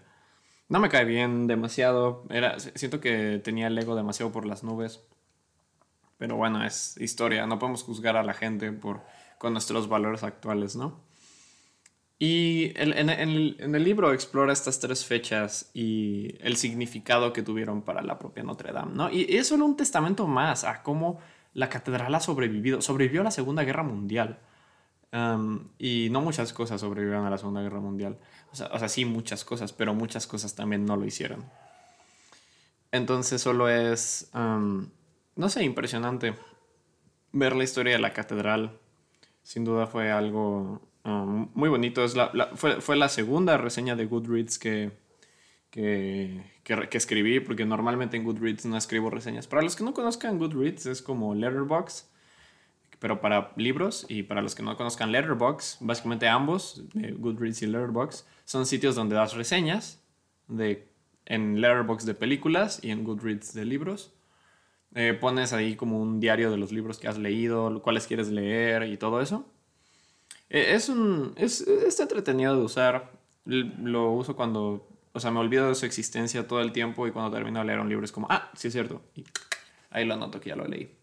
No 0.68 0.78
me 0.78 0.88
cae 0.88 1.04
bien 1.04 1.48
demasiado. 1.48 2.24
Era, 2.30 2.60
siento 2.60 3.00
que 3.00 3.40
tenía 3.42 3.66
el 3.66 3.76
ego 3.76 3.96
demasiado 3.96 4.30
por 4.30 4.46
las 4.46 4.62
nubes. 4.62 5.00
Pero 6.20 6.36
bueno, 6.36 6.62
es 6.62 6.98
historia. 7.00 7.46
No 7.46 7.58
podemos 7.58 7.82
juzgar 7.82 8.18
a 8.18 8.22
la 8.22 8.34
gente 8.34 8.72
por, 8.72 9.00
con 9.38 9.54
nuestros 9.54 9.88
valores 9.88 10.22
actuales, 10.22 10.76
¿no? 10.76 11.00
Y 12.18 12.74
en, 12.76 13.08
el, 13.08 13.82
libro 13.82 14.12
explora 14.12 14.52
estas 14.52 14.80
tres 14.80 15.06
fechas 15.06 15.70
y 15.72 16.36
el 16.40 16.58
significado 16.58 17.32
que 17.32 17.40
tuvieron 17.40 17.80
para 17.80 18.02
la 18.02 18.18
propia 18.18 18.42
Notre 18.42 18.70
Dame, 18.70 18.92
¿no? 18.94 19.10
Y, 19.10 19.34
es 19.34 19.48
solo 19.48 19.64
un 19.64 19.78
testamento 19.78 20.26
más 20.26 20.64
a 20.64 20.82
cómo 20.82 21.20
la 21.54 21.70
catedral 21.70 22.14
ha 22.14 22.20
sobrevivido. 22.20 22.82
Sobrevivió 22.82 23.22
a 23.22 23.24
la 23.24 23.30
Segunda 23.30 23.64
Guerra 23.64 23.82
Mundial. 23.82 24.40
Um, 25.14 25.70
y 25.78 26.08
no 26.10 26.20
muchas 26.20 26.52
cosas 26.52 26.82
sobrevivieron 26.82 27.24
a 27.24 27.30
la 27.30 27.38
Segunda 27.38 27.62
Guerra 27.62 27.80
Mundial. 27.80 28.18
O 28.52 28.78
sea, 28.78 28.90
sí, 28.90 29.06
muchas 29.06 29.42
cosas, 29.42 29.72
pero 29.72 29.94
muchas 29.94 30.26
cosas 30.26 30.54
también 30.54 30.84
no 30.84 30.96
lo 30.96 31.06
hicieron. 31.06 31.46
Entonces 32.92 33.40
solo 33.40 33.70
es, 33.70 34.30
no 35.40 35.48
sé, 35.48 35.64
impresionante 35.64 36.34
ver 37.32 37.56
la 37.56 37.64
historia 37.64 37.94
de 37.94 37.98
la 37.98 38.12
catedral. 38.12 38.78
Sin 39.42 39.64
duda 39.64 39.86
fue 39.86 40.12
algo 40.12 40.80
muy 41.02 41.68
bonito. 41.68 42.04
Es 42.04 42.14
la, 42.14 42.50
fue, 42.54 42.80
fue, 42.80 42.96
la 42.96 43.08
segunda 43.08 43.56
reseña 43.56 43.96
de 43.96 44.04
Goodreads 44.04 44.58
que, 44.58 44.92
que, 45.70 46.44
que, 46.62 46.88
que, 46.88 46.98
escribí, 46.98 47.40
porque 47.40 47.64
normalmente 47.64 48.16
en 48.16 48.24
Goodreads 48.24 48.66
no 48.66 48.76
escribo 48.76 49.10
reseñas. 49.10 49.46
Para 49.46 49.62
los 49.62 49.74
que 49.74 49.82
no 49.82 49.94
conozcan 49.94 50.38
Goodreads, 50.38 50.86
es 50.86 51.02
como 51.02 51.34
Letterboxd 51.34 52.10
pero 53.00 53.22
para 53.22 53.52
libros 53.56 54.04
y 54.08 54.22
para 54.24 54.42
los 54.42 54.54
que 54.54 54.62
no 54.62 54.76
conozcan 54.76 55.10
Letterboxd, 55.10 55.78
básicamente 55.80 56.28
ambos, 56.28 56.84
Goodreads 56.92 57.62
y 57.62 57.66
Letterboxd, 57.66 58.26
son 58.44 58.66
sitios 58.66 58.94
donde 58.94 59.16
das 59.16 59.34
reseñas 59.34 60.04
de, 60.48 60.86
en 61.24 61.62
Letterboxd 61.62 62.06
de 62.06 62.14
películas 62.14 62.78
y 62.82 62.90
en 62.90 63.02
Goodreads 63.02 63.54
de 63.54 63.64
libros. 63.64 64.12
Eh, 64.94 65.14
pones 65.14 65.52
ahí 65.52 65.76
como 65.76 66.00
un 66.00 66.18
diario 66.18 66.50
de 66.50 66.56
los 66.56 66.72
libros 66.72 66.98
que 66.98 67.06
has 67.06 67.16
leído, 67.16 67.80
cuáles 67.82 68.06
quieres 68.06 68.28
leer 68.28 68.84
y 68.84 68.96
todo 68.96 69.20
eso. 69.20 69.46
Eh, 70.48 70.74
es 70.74 70.88
un. 70.88 71.32
Es, 71.36 71.60
es, 71.60 72.00
entretenido 72.00 72.56
de 72.56 72.62
usar. 72.62 73.12
Lo 73.44 74.10
uso 74.10 74.36
cuando. 74.36 74.88
O 75.12 75.20
sea, 75.20 75.30
me 75.30 75.40
olvido 75.40 75.68
de 75.68 75.74
su 75.74 75.86
existencia 75.86 76.46
todo 76.46 76.60
el 76.60 76.72
tiempo 76.72 77.06
y 77.06 77.12
cuando 77.12 77.36
termino 77.36 77.60
de 77.60 77.66
leer 77.66 77.80
un 77.80 77.88
libro 77.88 78.04
es 78.04 78.12
como, 78.12 78.26
ah, 78.30 78.50
sí 78.54 78.68
es 78.68 78.72
cierto. 78.72 79.02
Y 79.14 79.24
ahí 79.90 80.04
lo 80.04 80.14
anoto 80.14 80.40
que 80.40 80.50
ya 80.50 80.56
lo 80.56 80.66
leí. 80.66 80.96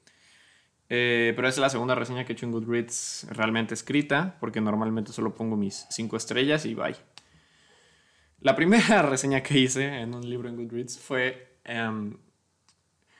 Eh, 0.89 1.34
pero 1.36 1.48
es 1.50 1.58
la 1.58 1.70
segunda 1.70 1.96
reseña 1.96 2.24
que 2.24 2.32
he 2.32 2.36
hecho 2.36 2.46
en 2.46 2.53
Goodreads 2.53 3.27
realmente 3.32 3.74
escrita, 3.74 4.38
porque 4.39 4.62
normalmente 4.62 5.12
solo 5.12 5.36
pongo 5.36 5.58
mis 5.58 5.86
cinco 5.89 6.15
estrellas 6.15 6.65
y 6.65 6.74
bye. 6.74 6.96
La 8.39 8.56
primera 8.56 9.01
reseña 9.10 9.44
que 9.44 9.60
hice 9.60 9.86
en 10.00 10.13
un 10.13 10.29
libro 10.29 10.50
en 10.50 10.56
Goodreads 10.56 11.00
fue... 11.00 11.60
Em, 11.65 12.17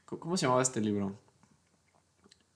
¿Cómo 0.08 0.38
se 0.38 0.46
llamaba 0.46 0.62
este 0.62 0.80
libro? 0.80 1.20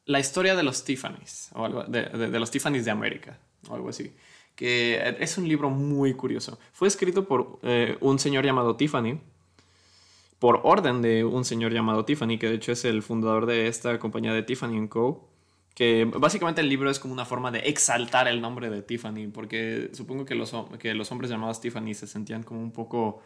La 0.06 0.20
historia 0.20 0.56
de 0.56 0.64
los 0.64 0.86
Tiffany's, 0.86 1.50
o 1.54 1.66
algo, 1.66 1.84
de, 1.84 2.04
de, 2.04 2.40
los 2.40 2.50
Tiffany's 2.50 2.86
de 2.86 2.92
América, 2.92 3.40
o 3.68 3.76
algo 3.76 3.90
así. 3.90 4.16
Que 4.56 5.18
es 5.20 5.38
un 5.38 5.48
libro 5.48 5.70
muy 5.70 6.14
curioso. 6.14 6.60
Fue 6.72 6.88
escrito 6.88 7.28
por 7.28 7.60
eh, 7.64 7.98
un 8.00 8.20
señor 8.20 8.46
llamado 8.46 8.78
Tiffany, 8.78 9.20
por 10.40 10.62
orden 10.64 11.02
de 11.02 11.26
un 11.26 11.44
señor 11.44 11.74
llamado 11.74 12.06
Tiffany, 12.06 12.38
que 12.40 12.48
de 12.48 12.56
hecho 12.56 12.72
es 12.72 12.86
el 12.86 13.04
fundador 13.04 13.46
de 13.46 13.68
esta 13.68 14.00
compañía 14.00 14.34
de 14.34 14.44
Tiffany 14.44 14.88
Co. 14.88 15.28
Que 15.76 16.06
básicamente 16.06 16.62
el 16.62 16.70
libro 16.70 16.90
es 16.90 17.00
como 17.00 17.14
una 17.14 17.26
forma 17.26 17.52
de 17.52 17.60
exaltar 17.60 18.28
el 18.28 18.42
nombre 18.42 18.70
de 18.70 18.82
Tiffany, 18.82 19.28
porque 19.28 19.90
supongo 19.94 20.26
que 20.26 20.36
los, 20.36 20.54
que 20.80 20.94
los 20.94 21.12
hombres 21.12 21.30
llamados 21.30 21.60
Tiffany 21.60 21.94
se 21.94 22.08
sentían 22.08 22.44
como 22.44 22.62
un 22.62 22.72
poco... 22.72 23.22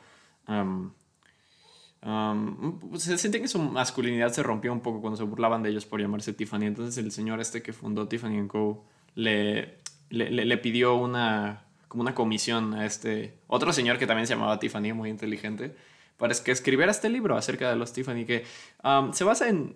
se 2.95 3.17
sentían 3.17 3.41
que 3.41 3.47
su 3.47 3.59
masculinidad 3.59 4.31
se 4.31 4.43
rompió 4.43 4.71
un 4.71 4.81
poco 4.81 5.01
cuando 5.01 5.17
se 5.17 5.23
burlaban 5.23 5.63
de 5.63 5.69
ellos 5.69 5.85
por 5.85 5.99
llamarse 5.99 6.33
Tiffany. 6.33 6.63
Entonces 6.65 7.03
el 7.03 7.11
señor 7.11 7.41
este 7.41 7.61
que 7.61 7.73
fundó 7.73 8.07
Tiffany 8.07 8.47
Co. 8.47 8.85
le, 9.15 9.79
le, 10.09 10.29
le 10.29 10.57
pidió 10.57 10.95
una, 10.95 11.63
como 11.87 12.01
una 12.01 12.13
comisión 12.13 12.73
a 12.73 12.85
este 12.85 13.39
otro 13.47 13.73
señor 13.73 13.97
que 13.97 14.07
también 14.07 14.27
se 14.27 14.35
llamaba 14.35 14.59
Tiffany, 14.59 14.93
muy 14.93 15.09
inteligente 15.09 15.75
para 16.17 16.33
que 16.33 16.51
escribiera 16.51 16.91
este 16.91 17.09
libro 17.09 17.35
acerca 17.35 17.69
de 17.69 17.75
los 17.75 17.93
Tiffany, 17.93 18.25
que 18.25 18.45
um, 18.83 19.11
se 19.13 19.23
basa 19.23 19.49
en 19.49 19.75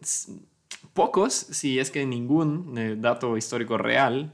pocos, 0.94 1.34
si 1.34 1.80
es 1.80 1.92
que 1.92 2.06
ningún 2.06 2.78
eh, 2.78 2.96
dato 2.98 3.38
histórico 3.38 3.78
real, 3.78 4.34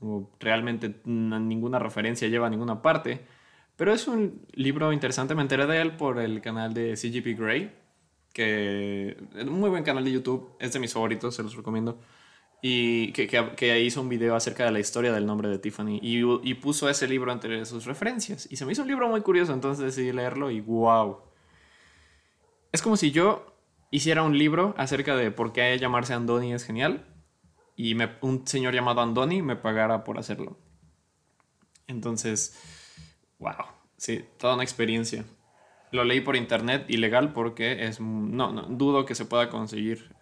o 0.00 0.30
realmente 0.38 0.94
ninguna 1.04 1.78
referencia 1.78 2.28
lleva 2.28 2.46
a 2.46 2.50
ninguna 2.50 2.82
parte, 2.82 3.24
pero 3.80 3.94
es 3.94 4.06
un 4.08 4.46
libro 4.52 4.92
interesante, 4.92 5.34
me 5.34 5.40
enteré 5.40 5.66
de 5.66 5.80
él 5.80 5.96
por 5.96 6.18
el 6.18 6.42
canal 6.42 6.74
de 6.74 6.98
CGP 6.98 7.40
Grey, 7.40 7.72
que 8.30 9.16
es 9.34 9.44
un 9.46 9.58
muy 9.58 9.70
buen 9.70 9.84
canal 9.84 10.04
de 10.04 10.12
YouTube, 10.12 10.54
es 10.60 10.74
de 10.74 10.80
mis 10.80 10.92
favoritos, 10.92 11.34
se 11.34 11.42
los 11.42 11.56
recomiendo. 11.56 11.98
y 12.60 13.10
que, 13.12 13.26
que, 13.26 13.80
hizo 13.80 14.02
un 14.02 14.10
video 14.10 14.36
acerca 14.36 14.66
de 14.66 14.70
la 14.70 14.80
historia 14.80 15.14
del 15.14 15.24
nombre 15.24 15.48
de 15.48 15.58
Tiffany 15.58 15.98
y, 16.02 16.20
y, 16.42 16.54
puso 16.56 16.90
ese 16.90 17.08
libro 17.08 17.32
entre 17.32 17.64
sus 17.64 17.86
referencias. 17.86 18.46
Y 18.50 18.56
se 18.56 18.66
me 18.66 18.72
hizo 18.72 18.82
un 18.82 18.88
libro 18.88 19.08
muy 19.08 19.22
curioso, 19.22 19.54
entonces 19.54 19.82
decidí 19.82 20.12
leerlo 20.12 20.50
y 20.50 20.60
wow. 20.60 21.22
Es 22.72 22.82
como 22.82 22.98
si 22.98 23.12
yo 23.12 23.56
hiciera 23.90 24.22
un 24.24 24.36
libro 24.36 24.74
acerca 24.76 25.16
de 25.16 25.30
por 25.30 25.54
qué 25.54 25.78
llamarse 25.78 26.12
Andoni 26.12 26.52
es 26.52 26.64
genial 26.64 27.06
y 27.76 27.96
un 28.20 28.46
señor 28.46 28.74
llamado 28.74 29.00
Andoni 29.00 29.40
me 29.40 29.56
pagara 29.56 30.04
por 30.04 30.18
hacerlo. 30.18 30.58
Entonces, 31.86 32.58
wow, 33.40 33.66
sí, 33.96 34.24
toda 34.38 34.54
una 34.54 34.62
experiencia. 34.62 35.24
Lo 35.90 36.04
leí 36.04 36.20
por 36.20 36.36
internet, 36.36 36.84
ilegal, 36.86 37.32
porque 37.32 37.86
es, 37.86 37.98
no, 38.00 38.52
no 38.52 38.62
dudo 38.62 39.04
que 39.04 39.16
se 39.16 39.24
pueda 39.24 39.50
conseguir 39.50 40.14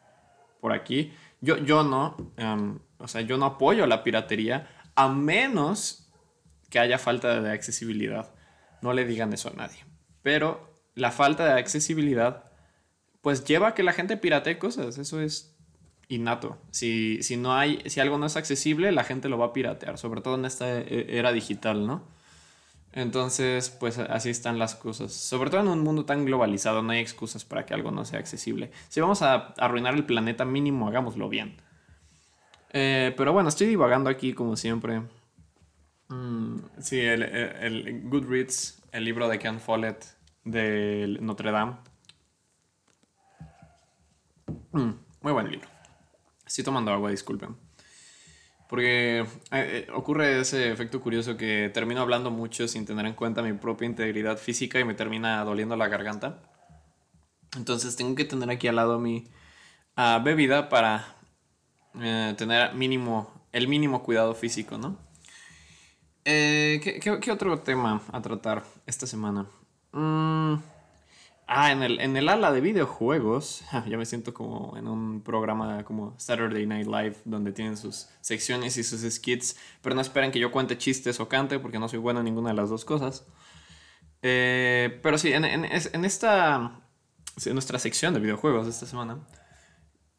por 0.60 0.72
aquí 0.72 1.12
yo, 1.40 1.56
yo 1.58 1.84
no, 1.84 2.16
em, 2.36 2.78
o 2.98 3.08
sea, 3.08 3.20
yo 3.20 3.36
no 3.36 3.46
apoyo 3.46 3.86
la 3.86 4.02
piratería 4.02 4.68
a 4.94 5.08
menos 5.08 6.10
que 6.70 6.78
haya 6.78 6.98
falta 6.98 7.40
de 7.40 7.52
accesibilidad. 7.52 8.34
No 8.82 8.92
le 8.92 9.04
digan 9.04 9.32
eso 9.32 9.50
a 9.50 9.52
nadie. 9.52 9.84
Pero 10.22 10.74
la 10.94 11.10
falta 11.10 11.44
de 11.44 11.58
accesibilidad, 11.58 12.50
pues 13.22 13.44
lleva 13.44 13.68
a 13.68 13.74
que 13.74 13.82
la 13.82 13.92
gente 13.92 14.16
piratee 14.16 14.58
cosas. 14.58 14.98
Eso 14.98 15.20
es 15.20 15.56
innato. 16.08 16.58
Si, 16.70 17.22
si, 17.22 17.36
no 17.36 17.54
hay, 17.54 17.82
si 17.86 18.00
algo 18.00 18.18
no 18.18 18.26
es 18.26 18.36
accesible, 18.36 18.90
la 18.90 19.04
gente 19.04 19.28
lo 19.28 19.38
va 19.38 19.46
a 19.46 19.52
piratear, 19.52 19.98
sobre 19.98 20.20
todo 20.20 20.34
en 20.34 20.44
esta 20.44 20.78
e, 20.78 21.18
era 21.18 21.32
digital, 21.32 21.86
¿no? 21.86 22.02
Entonces, 22.92 23.70
pues 23.70 23.98
así 23.98 24.30
están 24.30 24.58
las 24.58 24.74
cosas. 24.74 25.12
Sobre 25.12 25.50
todo 25.50 25.60
en 25.60 25.68
un 25.68 25.82
mundo 25.82 26.04
tan 26.04 26.24
globalizado, 26.24 26.82
no 26.82 26.92
hay 26.92 27.00
excusas 27.00 27.44
para 27.44 27.66
que 27.66 27.74
algo 27.74 27.90
no 27.90 28.04
sea 28.04 28.18
accesible. 28.18 28.70
Si 28.88 29.00
vamos 29.00 29.22
a 29.22 29.54
arruinar 29.58 29.94
el 29.94 30.04
planeta 30.04 30.44
mínimo, 30.44 30.88
hagámoslo 30.88 31.28
bien. 31.28 31.56
Eh, 32.70 33.14
pero 33.16 33.32
bueno, 33.32 33.48
estoy 33.48 33.66
divagando 33.66 34.10
aquí 34.10 34.32
como 34.32 34.56
siempre. 34.56 35.02
Mm, 36.08 36.58
sí, 36.80 37.00
el, 37.00 38.02
Goodreads, 38.04 38.82
el 38.92 39.04
libro 39.04 39.28
de 39.28 39.38
Ken 39.38 39.60
Follett 39.60 40.04
de 40.44 41.18
Notre 41.20 41.52
Dame. 41.52 41.76
Mm, 44.72 44.92
muy 45.20 45.32
buen 45.32 45.50
libro. 45.50 45.68
Estoy 46.46 46.64
tomando 46.64 46.90
agua, 46.92 47.10
disculpen. 47.10 47.67
Porque 48.68 49.20
eh, 49.20 49.26
eh, 49.50 49.86
ocurre 49.94 50.40
ese 50.40 50.70
efecto 50.70 51.00
curioso 51.00 51.36
que 51.36 51.70
termino 51.72 52.02
hablando 52.02 52.30
mucho 52.30 52.68
sin 52.68 52.84
tener 52.84 53.06
en 53.06 53.14
cuenta 53.14 53.42
mi 53.42 53.54
propia 53.54 53.86
integridad 53.86 54.36
física 54.36 54.78
y 54.78 54.84
me 54.84 54.94
termina 54.94 55.42
doliendo 55.42 55.74
la 55.74 55.88
garganta. 55.88 56.42
Entonces 57.56 57.96
tengo 57.96 58.14
que 58.14 58.26
tener 58.26 58.50
aquí 58.50 58.68
al 58.68 58.76
lado 58.76 58.98
mi 58.98 59.26
ah, 59.96 60.20
bebida 60.22 60.68
para 60.68 61.16
eh, 61.98 62.34
tener 62.36 62.74
mínimo, 62.74 63.46
el 63.52 63.68
mínimo 63.68 64.02
cuidado 64.02 64.34
físico, 64.34 64.76
¿no? 64.76 64.96
¿qué, 66.24 67.00
qué, 67.22 67.32
otro 67.32 67.60
tema 67.60 68.02
a 68.12 68.20
tratar 68.20 68.62
esta 68.86 69.06
semana? 69.06 69.46
Mm, 69.92 70.56
Ah, 71.50 71.72
en 71.72 71.82
el, 71.82 71.98
en 72.00 72.14
el 72.14 72.28
ala 72.28 72.52
de 72.52 72.60
videojuegos, 72.60 73.64
ya 73.88 73.96
me 73.96 74.04
siento 74.04 74.34
como 74.34 74.76
en 74.76 74.86
un 74.86 75.22
programa 75.22 75.82
como 75.82 76.14
Saturday 76.18 76.66
Night 76.66 76.86
Live, 76.86 77.16
donde 77.24 77.52
tienen 77.52 77.78
sus 77.78 78.10
secciones 78.20 78.76
y 78.76 78.84
sus 78.84 79.00
skits, 79.00 79.56
pero 79.80 79.94
no 79.94 80.02
esperen 80.02 80.30
que 80.30 80.38
yo 80.38 80.52
cuente 80.52 80.76
chistes 80.76 81.20
o 81.20 81.28
cante, 81.28 81.58
porque 81.58 81.78
no 81.78 81.88
soy 81.88 82.00
bueno 82.00 82.20
en 82.20 82.26
ninguna 82.26 82.50
de 82.50 82.56
las 82.56 82.68
dos 82.68 82.84
cosas. 82.84 83.26
Eh, 84.20 85.00
pero 85.02 85.16
sí, 85.16 85.32
en, 85.32 85.46
en, 85.46 85.64
en 85.64 86.04
esta, 86.04 86.82
en 87.46 87.52
nuestra 87.54 87.78
sección 87.78 88.12
de 88.12 88.20
videojuegos 88.20 88.66
de 88.66 88.72
esta 88.72 88.84
semana, 88.84 89.18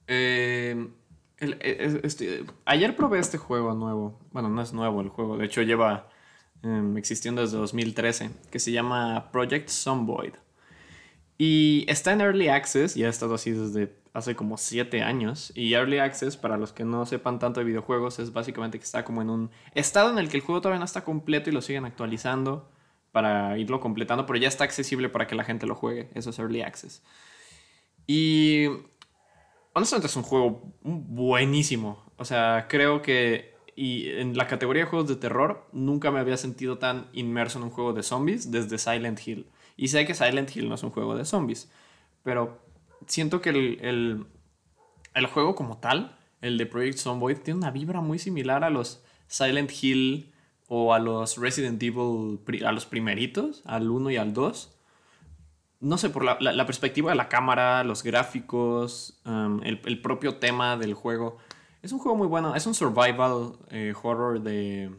eh, 0.07 0.89
e, 1.37 1.99
este, 2.03 2.43
ayer 2.65 2.95
probé 2.95 3.19
este 3.19 3.37
juego 3.37 3.75
nuevo, 3.75 4.19
bueno, 4.31 4.49
no 4.49 4.63
es 4.63 4.73
nuevo 4.73 5.01
el 5.01 5.09
juego, 5.09 5.37
de 5.37 5.45
hecho 5.45 5.61
lleva 5.61 6.09
em, 6.63 6.97
existiendo 6.97 7.41
desde 7.43 7.57
2013, 7.57 8.31
que 8.49 8.57
se 8.57 8.71
llama 8.71 9.31
Project 9.31 9.69
Zomboid. 9.69 10.33
Y 11.41 11.85
está 11.87 12.11
en 12.11 12.19
Early 12.19 12.49
Access, 12.49 12.97
y 12.97 13.05
ha 13.05 13.09
estado 13.09 13.35
así 13.35 13.51
desde 13.51 13.95
hace 14.13 14.35
como 14.35 14.57
7 14.57 15.03
años. 15.03 15.53
Y 15.55 15.73
Early 15.73 15.99
Access, 15.99 16.35
para 16.35 16.57
los 16.57 16.73
que 16.73 16.83
no 16.83 17.05
sepan 17.05 17.39
tanto 17.39 17.61
de 17.61 17.65
videojuegos, 17.65 18.19
es 18.19 18.33
básicamente 18.33 18.77
que 18.77 18.83
está 18.83 19.05
como 19.05 19.21
en 19.21 19.29
un 19.29 19.51
estado 19.73 20.11
en 20.11 20.17
el 20.17 20.27
que 20.27 20.35
el 20.35 20.43
juego 20.43 20.59
todavía 20.59 20.79
no 20.79 20.85
está 20.85 21.05
completo 21.05 21.49
y 21.49 21.53
lo 21.53 21.61
siguen 21.61 21.85
actualizando 21.85 22.69
para 23.13 23.57
irlo 23.57 23.79
completando, 23.79 24.25
pero 24.25 24.37
ya 24.37 24.49
está 24.49 24.65
accesible 24.65 25.07
para 25.07 25.27
que 25.27 25.35
la 25.35 25.45
gente 25.45 25.65
lo 25.65 25.75
juegue. 25.75 26.09
Eso 26.13 26.31
es 26.31 26.39
Early 26.39 26.61
Access. 26.61 27.03
Y 28.05 28.65
honestamente 29.71 30.07
es 30.07 30.15
un 30.17 30.23
juego 30.23 30.73
buenísimo. 30.81 32.03
O 32.17 32.25
sea, 32.25 32.67
creo 32.67 33.01
que 33.01 33.55
y 33.77 34.09
en 34.09 34.35
la 34.35 34.45
categoría 34.47 34.83
de 34.83 34.89
juegos 34.89 35.07
de 35.07 35.15
terror 35.15 35.69
nunca 35.71 36.11
me 36.11 36.19
había 36.19 36.35
sentido 36.35 36.79
tan 36.79 37.07
inmerso 37.13 37.59
en 37.59 37.63
un 37.63 37.69
juego 37.69 37.93
de 37.93 38.03
zombies 38.03 38.51
desde 38.51 38.77
Silent 38.77 39.25
Hill. 39.25 39.47
Y 39.79 39.87
sé 39.87 40.05
que 40.05 40.13
Silent 40.13 40.53
Hill 40.53 40.67
no 40.67 40.75
es 40.75 40.83
un 40.83 40.89
juego 40.89 41.15
de 41.15 41.23
zombies, 41.23 41.71
pero 42.21 42.59
siento 43.07 43.41
que 43.41 43.49
el, 43.49 44.25
juego 45.31 45.55
como 45.55 45.77
tal, 45.77 46.17
el 46.41 46.57
de 46.57 46.65
Project 46.65 46.97
Zomboid, 46.97 47.37
tiene 47.37 47.59
una 47.59 47.71
vibra 47.71 48.01
muy 48.01 48.19
similar 48.19 48.65
a 48.65 48.69
los 48.69 49.01
Silent 49.27 49.71
Hill 49.81 50.33
o 50.67 50.93
a 50.93 50.99
los 50.99 51.37
Resident 51.37 51.81
Evil, 51.81 52.41
a 52.65 52.73
los 52.73 52.85
primeritos, 52.87 53.61
al 53.65 53.89
1 53.89 54.11
y 54.11 54.17
al 54.17 54.33
2. 54.33 54.77
No 55.79 55.97
sé, 55.97 56.09
por 56.09 56.25
la, 56.25 56.65
perspectiva 56.65 57.11
de 57.11 57.15
la 57.15 57.29
cámara, 57.29 57.85
los 57.85 58.03
gráficos, 58.03 59.21
um, 59.23 59.63
el, 59.63 60.01
propio 60.01 60.35
tema 60.39 60.75
del 60.75 60.93
juego. 60.93 61.37
Es 61.81 61.93
un 61.93 61.99
juego 61.99 62.17
muy 62.17 62.27
bueno, 62.27 62.53
es 62.53 62.65
un 62.65 62.73
survival 62.73 63.53
eh, 63.69 63.93
horror 64.03 64.41
de, 64.41 64.91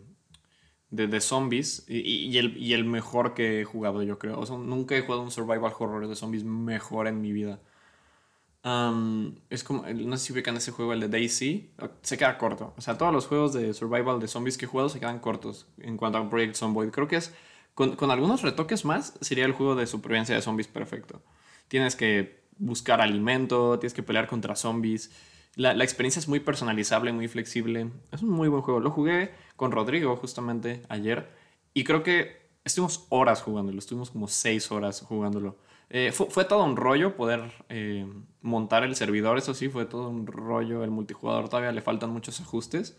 de, 0.91 1.21
zombies 1.21 1.85
y, 1.89 2.37
el, 2.39 2.73
el, 2.73 2.85
mejor 2.85 3.35
que 3.35 3.61
he 3.61 3.65
jugado, 3.65 4.03
yo 4.03 4.19
creo. 4.19 4.45
nunca 4.59 4.97
he 4.97 5.03
jugado 5.03 5.23
un 5.23 5.31
survival 5.31 5.73
horror 5.79 6.09
de 6.09 6.17
zombies 6.17 6.45
mejor 6.45 7.07
en 7.07 7.21
mi 7.21 7.33
vida. 7.33 7.61
es 9.51 9.65
como, 9.65 9.87
no 9.87 10.17
sé 10.17 10.27
si 10.27 10.33
ubican 10.33 10.57
ese 10.57 10.73
juego, 10.73 10.93
el 10.93 11.01
de 11.01 11.09
Daisy, 11.09 11.71
se 12.03 12.19
queda 12.19 12.37
corto. 12.39 12.75
O 12.77 12.81
sea, 12.81 12.99
todos 12.99 13.13
los 13.13 13.27
juegos 13.27 13.53
de 13.53 13.73
survival 13.73 14.21
de 14.21 14.29
zombies 14.29 14.59
que 14.59 14.65
he 14.65 14.69
jugado 14.69 14.89
se 14.89 14.99
quedan 14.99 15.21
cortos 15.21 15.67
en 15.79 15.97
cuanto 15.97 16.19
a 16.19 16.29
Project 16.29 16.57
Zomboid. 16.57 16.91
Creo 16.91 17.07
que 17.07 17.17
es, 17.17 17.33
con, 17.75 17.95
con 17.97 18.11
algunos 18.11 18.43
retoques 18.43 18.85
más, 18.85 19.15
sería 19.21 19.45
el 19.45 19.53
juego 19.53 19.77
de 19.77 19.87
supervivencia 19.87 20.35
de 20.35 20.43
zombies 20.43 20.67
perfecto. 20.67 21.23
Tienes 21.69 21.95
que 21.95 22.41
buscar 22.59 23.01
alimento, 23.01 23.79
tienes 23.79 23.95
que 23.95 24.03
pelear 24.03 24.27
contra 24.27 24.57
zombies 24.57 25.11
la, 25.57 25.73
experiencia 25.85 26.21
es 26.21 26.29
muy 26.29 26.41
personalizable, 26.41 27.13
muy 27.13 27.29
flexible. 27.29 27.91
Es 28.13 28.23
un 28.23 28.31
muy 28.31 28.49
buen 28.49 28.63
juego. 28.63 28.81
Lo 28.81 28.91
jugué 28.91 29.35
con 29.57 29.73
Rodrigo 29.73 30.17
justamente 30.17 30.83
ayer 30.89 31.29
y 31.75 31.85
creo 31.85 32.03
que 32.03 32.41
estuvimos 32.65 33.07
horas 33.09 33.43
jugándolo. 33.43 33.79
Estuvimos 33.79 34.11
como 34.11 34.29
seis 34.29 34.71
horas 34.71 35.01
jugándolo. 35.03 35.57
Eh, 35.91 36.13
fue, 36.13 36.45
todo 36.45 36.63
un 36.65 36.77
rollo 36.77 37.17
poder 37.17 37.53
eh, 37.69 38.07
montar 38.43 38.85
el 38.85 38.95
servidor, 38.95 39.39
eso 39.39 39.55
sí, 39.55 39.69
fue 39.69 39.87
todo 39.87 40.09
un 40.09 40.27
rollo. 40.27 40.85
El 40.85 40.91
multijugador 40.91 41.49
todavía 41.49 41.73
le 41.73 41.83
faltan 41.83 42.11
muchos 42.11 42.41
ajustes. 42.41 42.97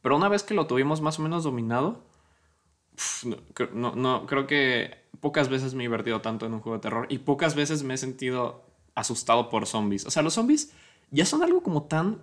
Pero 0.00 0.16
una 0.16 0.28
vez 0.28 0.44
que 0.44 0.54
lo 0.54 0.66
tuvimos 0.66 1.00
más 1.00 1.18
o 1.18 1.22
menos 1.22 1.44
dominado, 1.44 2.04
no, 3.74 3.94
no, 3.96 4.26
creo 4.26 4.46
que 4.46 4.96
pocas 5.20 5.48
veces 5.48 5.74
me 5.74 5.82
he 5.82 5.86
divertido 5.88 6.20
tanto 6.20 6.46
en 6.46 6.54
un 6.54 6.60
juego 6.60 6.78
de 6.78 6.82
terror 6.82 7.06
y 7.10 7.18
pocas 7.18 7.54
veces 7.54 7.82
me 7.82 7.94
he 7.94 7.98
sentido 7.98 8.64
asustado 8.94 9.48
por 9.48 9.66
zombies. 9.66 10.06
O 10.06 10.10
sea, 10.10 10.22
los 10.22 10.34
zombies 10.34 10.72
ya 11.10 11.24
son 11.24 11.42
algo 11.42 11.62
como 11.62 11.84
tan 11.84 12.22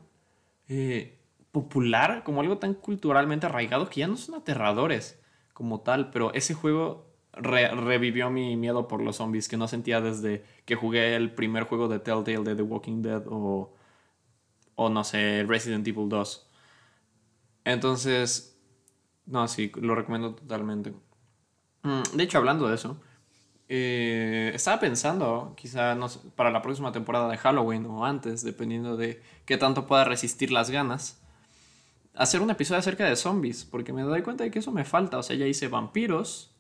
eh, 0.68 1.18
popular, 1.52 2.24
como 2.24 2.42
algo 2.42 2.58
tan 2.58 2.74
culturalmente 2.74 3.46
arraigado 3.46 3.90
que 3.90 4.02
ya 4.02 4.08
no 4.08 4.18
son 4.18 4.36
aterradores 4.36 5.20
como 5.54 5.82
tal, 5.82 6.12
pero 6.12 6.34
ese 6.34 6.54
juego 6.54 7.08
revivió 7.34 8.30
mi 8.30 8.56
miedo 8.56 8.88
por 8.88 9.02
los 9.02 9.18
zombies 9.18 9.48
que 9.48 9.58
no 9.58 9.68
sentía 9.68 10.02
desde 10.02 10.44
que 10.66 10.76
jugué 10.76 11.16
el 11.16 11.34
primer 11.34 11.64
juego 11.64 11.88
de 11.88 12.00
Telltale 12.00 12.44
de 12.44 12.56
The 12.56 12.62
Walking 12.64 13.02
Dead 13.02 13.24
o, 13.28 13.74
o 14.76 14.90
no 14.90 15.04
sé, 15.04 15.44
Resident 15.48 15.88
Evil 15.88 16.10
2. 16.10 16.50
Entonces, 17.66 18.60
no, 19.26 19.48
sí, 19.48 19.72
lo 19.76 19.94
recomiendo 19.96 20.36
totalmente. 20.36 20.94
Mm, 21.84 22.16
de 22.16 22.24
hecho, 22.24 22.38
hablando 22.38 22.68
de 22.68 22.76
eso, 22.76 23.00
eh, 23.70 24.52
estaba 24.54 24.80
pensando, 24.80 25.54
quizá 25.58 25.98
para 26.36 26.52
la 26.52 26.62
próxima 26.62 26.92
temporada 26.92 27.30
de 27.30 27.38
Halloween 27.38 27.86
o 27.86 28.06
antes, 28.06 28.44
dependiendo 28.44 28.96
de 28.96 29.22
qué 29.46 29.58
tanto 29.58 29.86
pueda 29.86 30.06
resistir 30.06 30.52
las 30.52 30.70
ganas, 30.70 31.22
hacer 32.14 32.42
un 32.42 32.50
episodio 32.50 32.80
acerca 32.80 33.06
de 33.06 33.16
zombies, 33.16 33.66
porque 33.66 33.94
me 33.94 34.02
doy 34.04 34.22
cuenta 34.22 34.44
de 34.44 34.52
que 34.52 34.60
eso 34.60 34.72
me 34.72 34.86
falta. 34.86 35.18
O 35.18 35.24
sea, 35.24 35.36
ya 35.36 35.46
hice 35.48 35.68
vampiros, 35.68 36.52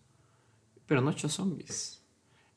pero 0.85 1.01
no 1.01 1.09
he 1.09 1.13
hecho 1.13 1.29
zombies. 1.29 2.03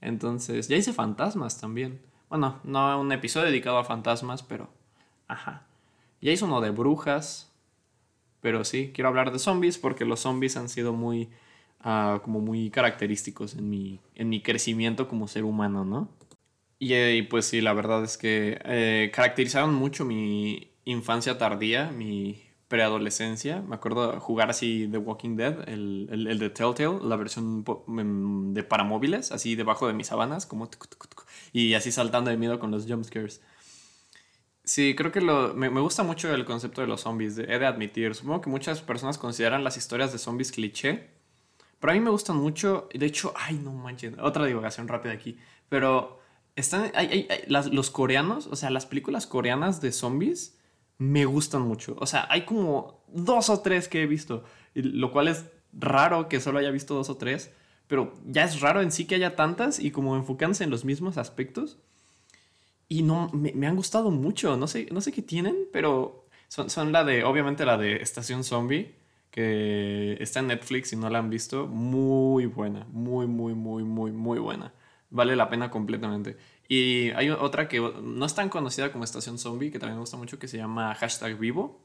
Entonces, 0.01 0.69
ya 0.69 0.77
hice 0.77 0.93
fantasmas 0.93 1.61
también. 1.61 2.01
Bueno, 2.29 2.61
no 2.65 3.01
un 3.01 3.13
episodio 3.13 3.47
dedicado 3.47 3.79
a 3.79 3.85
fantasmas, 3.85 4.43
pero... 4.43 4.69
Ajá. 5.29 5.67
Ya 6.21 6.33
hice 6.33 6.45
uno 6.45 6.61
de 6.61 6.71
brujas, 6.71 7.53
pero 8.41 8.65
sí, 8.65 8.93
quiero 8.95 9.09
hablar 9.09 9.33
de 9.33 9.39
zombies 9.39 9.79
porque 9.79 10.05
los 10.05 10.21
zombies 10.21 10.57
han 10.57 10.69
sido 10.69 10.93
muy 10.93 11.31
como 11.83 12.41
muy 12.41 12.71
característicos 12.71 13.55
en 13.55 13.71
mi, 13.71 14.01
en 14.15 14.29
mi 14.29 14.43
crecimiento 14.43 15.09
como 15.09 15.29
ser 15.29 15.45
humano, 15.45 15.85
¿no? 15.85 16.09
Y, 16.79 17.23
pues 17.23 17.45
sí, 17.45 17.61
la 17.61 17.75
verdad 17.75 18.03
es 18.05 18.17
que 18.17 18.59
eh, 18.65 19.11
caracterizaron 19.15 19.75
mucho 19.75 20.07
mi 20.07 20.73
infancia 20.85 21.37
tardía, 21.37 21.91
mi 21.91 22.43
preadolescencia. 22.69 23.61
Me 23.63 23.75
acuerdo 23.75 24.19
jugar 24.21 24.49
así 24.49 24.89
The 24.91 24.97
Walking 24.97 25.37
Dead, 25.37 25.69
el, 25.69 26.09
el, 26.11 26.39
de 26.39 26.51
Telltale, 26.51 27.01
la 27.03 27.17
versión 27.17 27.65
mm, 27.87 28.55
de 28.55 28.63
para 28.63 28.85
móviles, 28.85 29.33
así 29.33 29.57
debajo 29.57 29.89
de 29.89 29.93
mis 29.93 30.07
sábanas, 30.07 30.47
como 30.47 30.71
y 31.53 31.75
así 31.75 31.93
saltando 31.93 32.31
de 32.31 32.39
miedo 32.39 32.59
con 32.59 32.71
los 32.71 32.87
jumpscares. 32.87 33.43
Sí, 34.65 34.95
creo 34.95 35.11
que 35.11 35.21
lo, 35.21 35.53
me, 35.53 35.69
me, 35.69 35.81
gusta 35.81 36.05
mucho 36.05 36.33
el 36.33 36.45
concepto 36.45 36.81
de 36.81 36.87
los 36.87 37.01
zombies, 37.03 37.39
he 37.39 37.59
de 37.59 37.67
admitir. 37.67 38.15
Supongo 38.15 38.41
que 38.41 38.51
muchas 38.51 38.81
personas 38.83 39.19
consideran 39.19 39.65
las 39.65 39.77
historias 39.77 40.13
de 40.13 40.19
zombies 40.19 40.53
cliché, 40.53 41.11
pero 41.81 41.93
a 41.93 41.95
mí 41.95 42.01
me 42.01 42.11
gustan 42.11 42.37
mucho. 42.37 42.89
De 42.95 43.07
hecho, 43.07 43.33
ay, 43.37 43.59
no 43.59 43.73
manches, 43.73 44.15
otra 44.21 44.45
divagación 44.45 44.87
rápida 44.87 45.13
aquí. 45.13 45.39
Pero 45.69 46.21
están, 46.55 46.93
hay, 46.95 47.27
hay, 47.29 47.45
los 47.49 47.91
coreanos, 47.91 48.47
o 48.47 48.57
sea, 48.57 48.71
las 48.71 48.87
películas 48.87 49.27
coreanas 49.27 49.81
de 49.81 49.91
zombies 49.91 50.59
me 50.99 51.25
gustan 51.25 51.63
mucho. 51.63 51.97
O 51.99 52.07
sea, 52.07 52.27
hay 52.31 52.45
como 52.45 53.03
dos 53.09 53.49
o 53.49 53.61
tres 53.61 53.89
que 53.89 54.03
he 54.03 54.07
visto, 54.07 54.45
lo 54.75 55.11
cual 55.11 55.29
es 55.29 55.47
raro 55.73 56.29
que 56.29 56.41
solo 56.41 56.59
haya 56.59 56.71
visto 56.71 56.95
dos 56.95 57.09
o 57.09 57.17
tres, 57.17 57.51
pero 57.87 58.15
ya 58.27 58.45
es 58.45 58.61
raro 58.61 58.83
en 58.83 58.93
sí 58.93 59.07
que 59.07 59.15
haya 59.15 59.35
tantas 59.35 59.81
y 59.81 59.91
como 59.91 60.15
enfocándose 60.17 60.65
en 60.65 60.71
los 60.71 60.85
mismos 60.85 61.17
aspectos. 61.17 61.79
Y 62.89 63.03
no, 63.03 63.31
me, 63.33 63.67
han 63.67 63.77
gustado 63.77 64.11
mucho, 64.11 64.57
no 64.57 64.67
sé, 64.67 64.89
no 64.93 65.01
sé 65.01 65.13
qué 65.13 65.23
tienen, 65.23 65.57
pero 65.73 66.27
son, 66.49 66.69
son 66.69 66.93
la 66.93 67.05
de, 67.05 67.25
obviamente 67.25 67.65
la 67.65 67.79
de 67.79 67.97
Estación 67.97 68.45
Zombie, 68.45 68.95
que 69.31 70.17
está 70.21 70.41
en 70.41 70.49
Netflix 70.49 70.93
y 70.93 70.97
no 70.97 71.09
la 71.09 71.19
han 71.19 71.31
visto, 71.31 71.67
muy 71.67 72.47
buena, 72.47 72.87
muy, 72.91 73.27
muy, 73.27 73.55
muy, 73.55 73.85
muy, 73.85 74.13
muy 74.13 74.39
buena. 74.39 74.73
Vale 75.11 75.37
la 75.37 75.49
pena 75.49 75.71
completamente. 75.71 76.37
Y 76.69 77.11
hay 77.11 77.31
otra 77.31 77.69
que 77.69 77.81
no 77.81 78.25
es 78.27 78.35
tan 78.35 78.49
conocida 78.49 78.93
como 78.93 79.05
Estación 79.05 79.39
Zombie, 79.39 79.71
que 79.71 79.79
también 79.79 79.97
me 79.97 80.01
gusta 80.01 80.17
mucho, 80.17 80.39
que 80.39 80.49
se 80.49 80.57
llama 80.57 80.95
Hashtag 80.95 81.39
Vivo. 81.39 81.81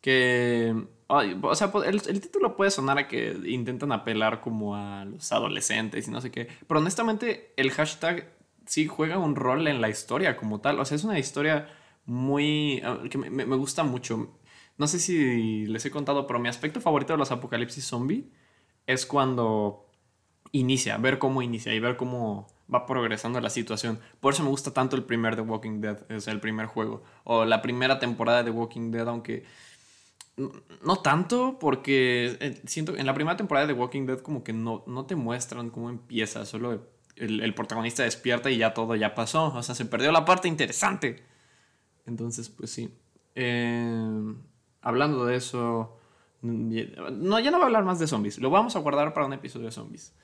Que, 0.00 0.74
o 1.08 1.54
sea, 1.54 1.72
el, 1.86 2.02
el, 2.06 2.20
título 2.20 2.56
puede 2.56 2.70
sonar 2.70 2.98
a 2.98 3.08
que 3.08 3.38
intentan 3.46 3.92
apelar 3.92 4.40
como 4.40 4.76
a 4.76 5.04
los 5.06 5.32
adolescentes 5.32 6.08
y 6.08 6.10
no 6.10 6.20
sé 6.20 6.30
qué. 6.30 6.48
Pero 6.66 6.80
honestamente, 6.80 7.52
el 7.56 7.70
hashtag 7.70 8.30
sí 8.66 8.86
juega 8.86 9.18
un 9.18 9.36
rol 9.36 9.66
en 9.66 9.80
la 9.80 9.88
historia 9.88 10.36
como 10.36 10.60
tal. 10.60 10.78
O 10.80 10.84
sea, 10.84 10.96
es 10.96 11.04
una 11.04 11.18
historia 11.18 11.68
muy... 12.06 12.82
Ah, 12.84 13.00
que 13.10 13.18
me, 13.18 13.30
me 13.30 13.56
gusta 13.56 13.82
mucho. 13.82 14.38
No 14.76 14.86
sé 14.86 14.98
si 14.98 15.66
les 15.66 15.84
he 15.84 15.90
contado, 15.90 16.26
pero 16.26 16.38
mi 16.40 16.48
aspecto 16.48 16.80
favorito 16.80 17.12
de 17.12 17.18
los 17.18 17.30
apocalipsis 17.30 17.84
zombie 17.84 18.30
es 18.86 19.06
cuando 19.06 19.86
inicia, 20.52 20.96
ver 20.98 21.18
cómo 21.18 21.42
inicia 21.42 21.74
y 21.74 21.80
ver 21.80 21.96
cómo 21.96 22.46
va 22.72 22.86
progresando 22.86 23.40
la 23.40 23.50
situación. 23.50 24.00
Por 24.20 24.34
eso 24.34 24.42
me 24.42 24.48
gusta 24.48 24.72
tanto 24.72 24.96
el 24.96 25.04
primer 25.04 25.36
The 25.36 25.42
Walking 25.42 25.80
Dead, 25.80 25.98
sea, 26.18 26.32
el 26.32 26.40
primer 26.40 26.66
juego. 26.66 27.02
O 27.24 27.44
la 27.44 27.62
primera 27.62 27.98
temporada 27.98 28.42
de 28.42 28.50
The 28.50 28.56
Walking 28.56 28.90
Dead, 28.90 29.06
aunque 29.06 29.44
no 30.36 30.96
tanto, 30.96 31.58
porque 31.60 32.36
eh, 32.40 32.62
siento 32.66 32.96
en 32.96 33.06
la 33.06 33.14
primera 33.14 33.36
temporada 33.36 33.66
de 33.66 33.74
The 33.74 33.80
Walking 33.80 34.06
Dead 34.06 34.18
como 34.18 34.42
que 34.42 34.52
no, 34.52 34.82
no 34.86 35.06
te 35.06 35.14
muestran 35.14 35.70
cómo 35.70 35.90
empieza, 35.90 36.44
solo 36.46 36.88
el, 37.16 37.54
protagonista 37.54 38.02
despierta 38.02 38.50
y 38.50 38.58
ya 38.58 38.74
todo 38.74 38.96
ya 38.96 39.14
pasó. 39.14 39.52
O 39.54 39.62
sea, 39.62 39.74
se 39.74 39.84
perdió 39.84 40.10
la 40.12 40.24
parte 40.24 40.48
interesante. 40.48 41.22
Entonces, 42.06 42.48
pues 42.48 42.70
sí. 42.70 42.90
Eh, 43.34 44.34
hablando 44.84 45.24
de 45.24 45.36
eso... 45.36 45.98
No, 46.42 47.40
ya 47.40 47.50
no 47.50 47.56
voy 47.56 47.62
a 47.62 47.66
hablar 47.66 47.84
más 47.84 47.98
de 47.98 48.06
zombies. 48.06 48.38
Lo 48.38 48.50
vamos 48.50 48.76
a 48.76 48.78
guardar 48.78 49.14
para 49.14 49.26
un 49.26 49.32
episodio 49.32 49.66
de 49.66 49.72
zombies. 49.72 50.14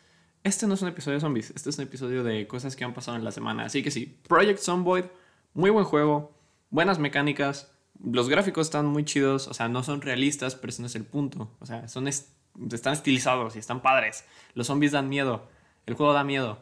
Este 0.44 0.66
no 0.66 0.74
es 0.74 0.82
un 0.82 0.88
episodio 0.88 1.16
de 1.16 1.20
zombies, 1.20 1.50
este 1.50 1.68
es 1.68 1.78
un 1.78 1.84
episodio 1.84 2.24
de 2.24 2.46
cosas 2.46 2.74
que 2.74 2.84
han 2.84 2.94
pasado 2.94 3.16
en 3.16 3.24
la 3.24 3.30
semana. 3.30 3.64
Así 3.64 3.82
que 3.82 3.90
sí, 3.90 4.18
Project 4.26 4.58
Zomboid, 4.58 5.04
muy 5.52 5.68
buen 5.68 5.84
juego, 5.84 6.32
buenas 6.70 6.98
mecánicas, 6.98 7.72
los 8.02 8.28
gráficos 8.28 8.68
están 8.68 8.86
muy 8.86 9.04
chidos, 9.04 9.48
o 9.48 9.54
sea, 9.54 9.68
no 9.68 9.82
son 9.82 10.00
realistas, 10.00 10.54
pero 10.54 10.70
ese 10.70 10.82
no 10.82 10.86
es 10.86 10.94
el 10.94 11.04
punto. 11.04 11.50
O 11.60 11.66
sea, 11.66 11.88
son 11.88 12.08
están 12.08 12.92
estilizados 12.92 13.56
y 13.56 13.58
están 13.58 13.82
padres. 13.82 14.24
Los 14.54 14.68
zombies 14.68 14.92
dan 14.92 15.08
miedo, 15.08 15.46
el 15.86 15.94
juego 15.94 16.12
da 16.12 16.24
miedo, 16.24 16.58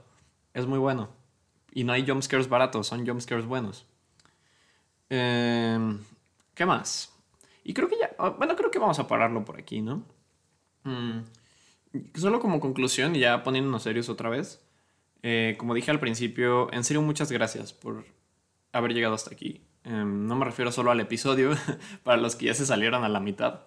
es 0.55 0.67
muy 0.67 0.79
bueno. 0.79 1.11
Y 1.73 1.85
no 1.85 1.93
hay 1.93 2.07
jumpscares 2.07 2.49
baratos, 2.49 2.89
son 2.89 3.07
jumpscares 3.07 3.47
buenos. 3.47 3.87
Em, 5.11 6.01
¿Qué 6.55 6.67
más? 6.67 7.13
Y 7.69 7.75
creo 7.75 7.87
que 7.87 7.99
ya, 7.99 8.11
bueno, 8.39 8.57
creo 8.57 8.71
que 8.71 8.79
vamos 8.79 8.99
a 8.99 9.07
pararlo 9.07 9.45
por 9.45 9.59
aquí, 9.59 9.83
¿no? 9.83 10.03
Mm, 10.85 11.19
Solo 12.15 12.41
como 12.41 12.61
conclusión 12.61 13.15
y 13.15 13.19
ya 13.19 13.43
poniéndonos 13.43 13.83
serios 13.83 14.09
otra 14.09 14.31
vez. 14.31 14.67
Eh, 15.23 15.55
como 15.59 15.75
dije 15.75 15.91
al 15.91 16.01
principio, 16.01 16.73
en 16.73 16.83
serio 16.83 17.03
muchas 17.03 17.31
gracias 17.31 17.75
por 17.75 18.07
haber 18.73 18.95
llegado 18.95 19.15
hasta 19.15 19.35
aquí. 19.35 19.67
Em, 19.85 20.27
no 20.27 20.35
me 20.35 20.47
refiero 20.47 20.73
solo 20.73 20.91
al 20.91 21.01
episodio, 21.01 21.51
para 22.05 22.17
los 22.17 22.37
que 22.37 22.47
ya 22.47 22.55
se 22.55 22.65
salieron 22.65 23.05
a 23.05 23.11
la 23.11 23.21
mitad, 23.21 23.61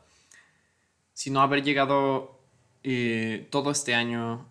sino 1.14 1.42
haber 1.42 1.62
llegado 1.62 2.40
eh, 2.82 3.48
todo 3.52 3.70
este 3.70 3.94
año 3.94 4.48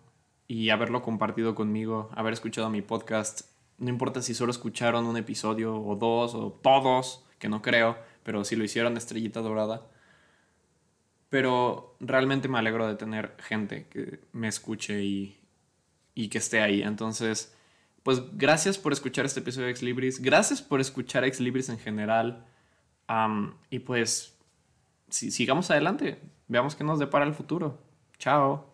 y 0.47 0.69
haberlo 0.69 1.01
compartido 1.01 1.55
conmigo, 1.55 2.09
haber 2.15 2.31
escuchado 2.31 2.69
mi 2.69 2.81
podcast. 2.81 3.41
No 3.79 3.89
importa 3.89 4.21
si 4.21 4.33
solo 4.33 4.51
escucharon 4.51 5.07
un 5.07 5.17
episodio 5.17 5.75
o 5.75 5.97
dos 5.97 6.35
o 6.35 6.53
todos, 6.63 7.25
que 7.37 7.49
no 7.49 7.61
creo, 7.61 7.97
pero 8.23 8.43
si 8.43 8.55
lo 8.55 8.63
hicieron 8.63 8.97
estrellita 8.97 9.41
dorada 9.41 9.81
pero 11.31 11.95
realmente 12.01 12.49
me 12.49 12.59
alegro 12.59 12.85
de 12.89 12.95
tener 12.95 13.37
gente 13.39 13.87
que 13.87 14.19
me 14.33 14.49
escuche 14.49 15.01
y, 15.01 15.37
que 16.29 16.37
esté 16.37 16.59
ahí. 16.59 16.81
Entonces, 16.81 17.55
pues 18.03 18.21
gracias 18.37 18.77
por 18.77 18.91
escuchar 18.91 19.25
este 19.25 19.39
episodio 19.39 19.67
de 19.67 19.71
Ex 19.71 19.81
Libris. 19.81 20.21
Gracias 20.21 20.61
por 20.61 20.81
escuchar 20.81 21.23
Ex 21.23 21.39
Libris 21.39 21.69
en 21.69 21.79
general. 21.79 22.45
y 23.69 23.79
pues, 23.79 24.37
si, 25.09 25.31
sigamos 25.31 25.71
adelante. 25.71 26.19
Veamos 26.49 26.75
qué 26.75 26.83
nos 26.83 26.99
depara 26.99 27.23
el 27.23 27.33
futuro. 27.33 27.81
Chao. 28.17 28.70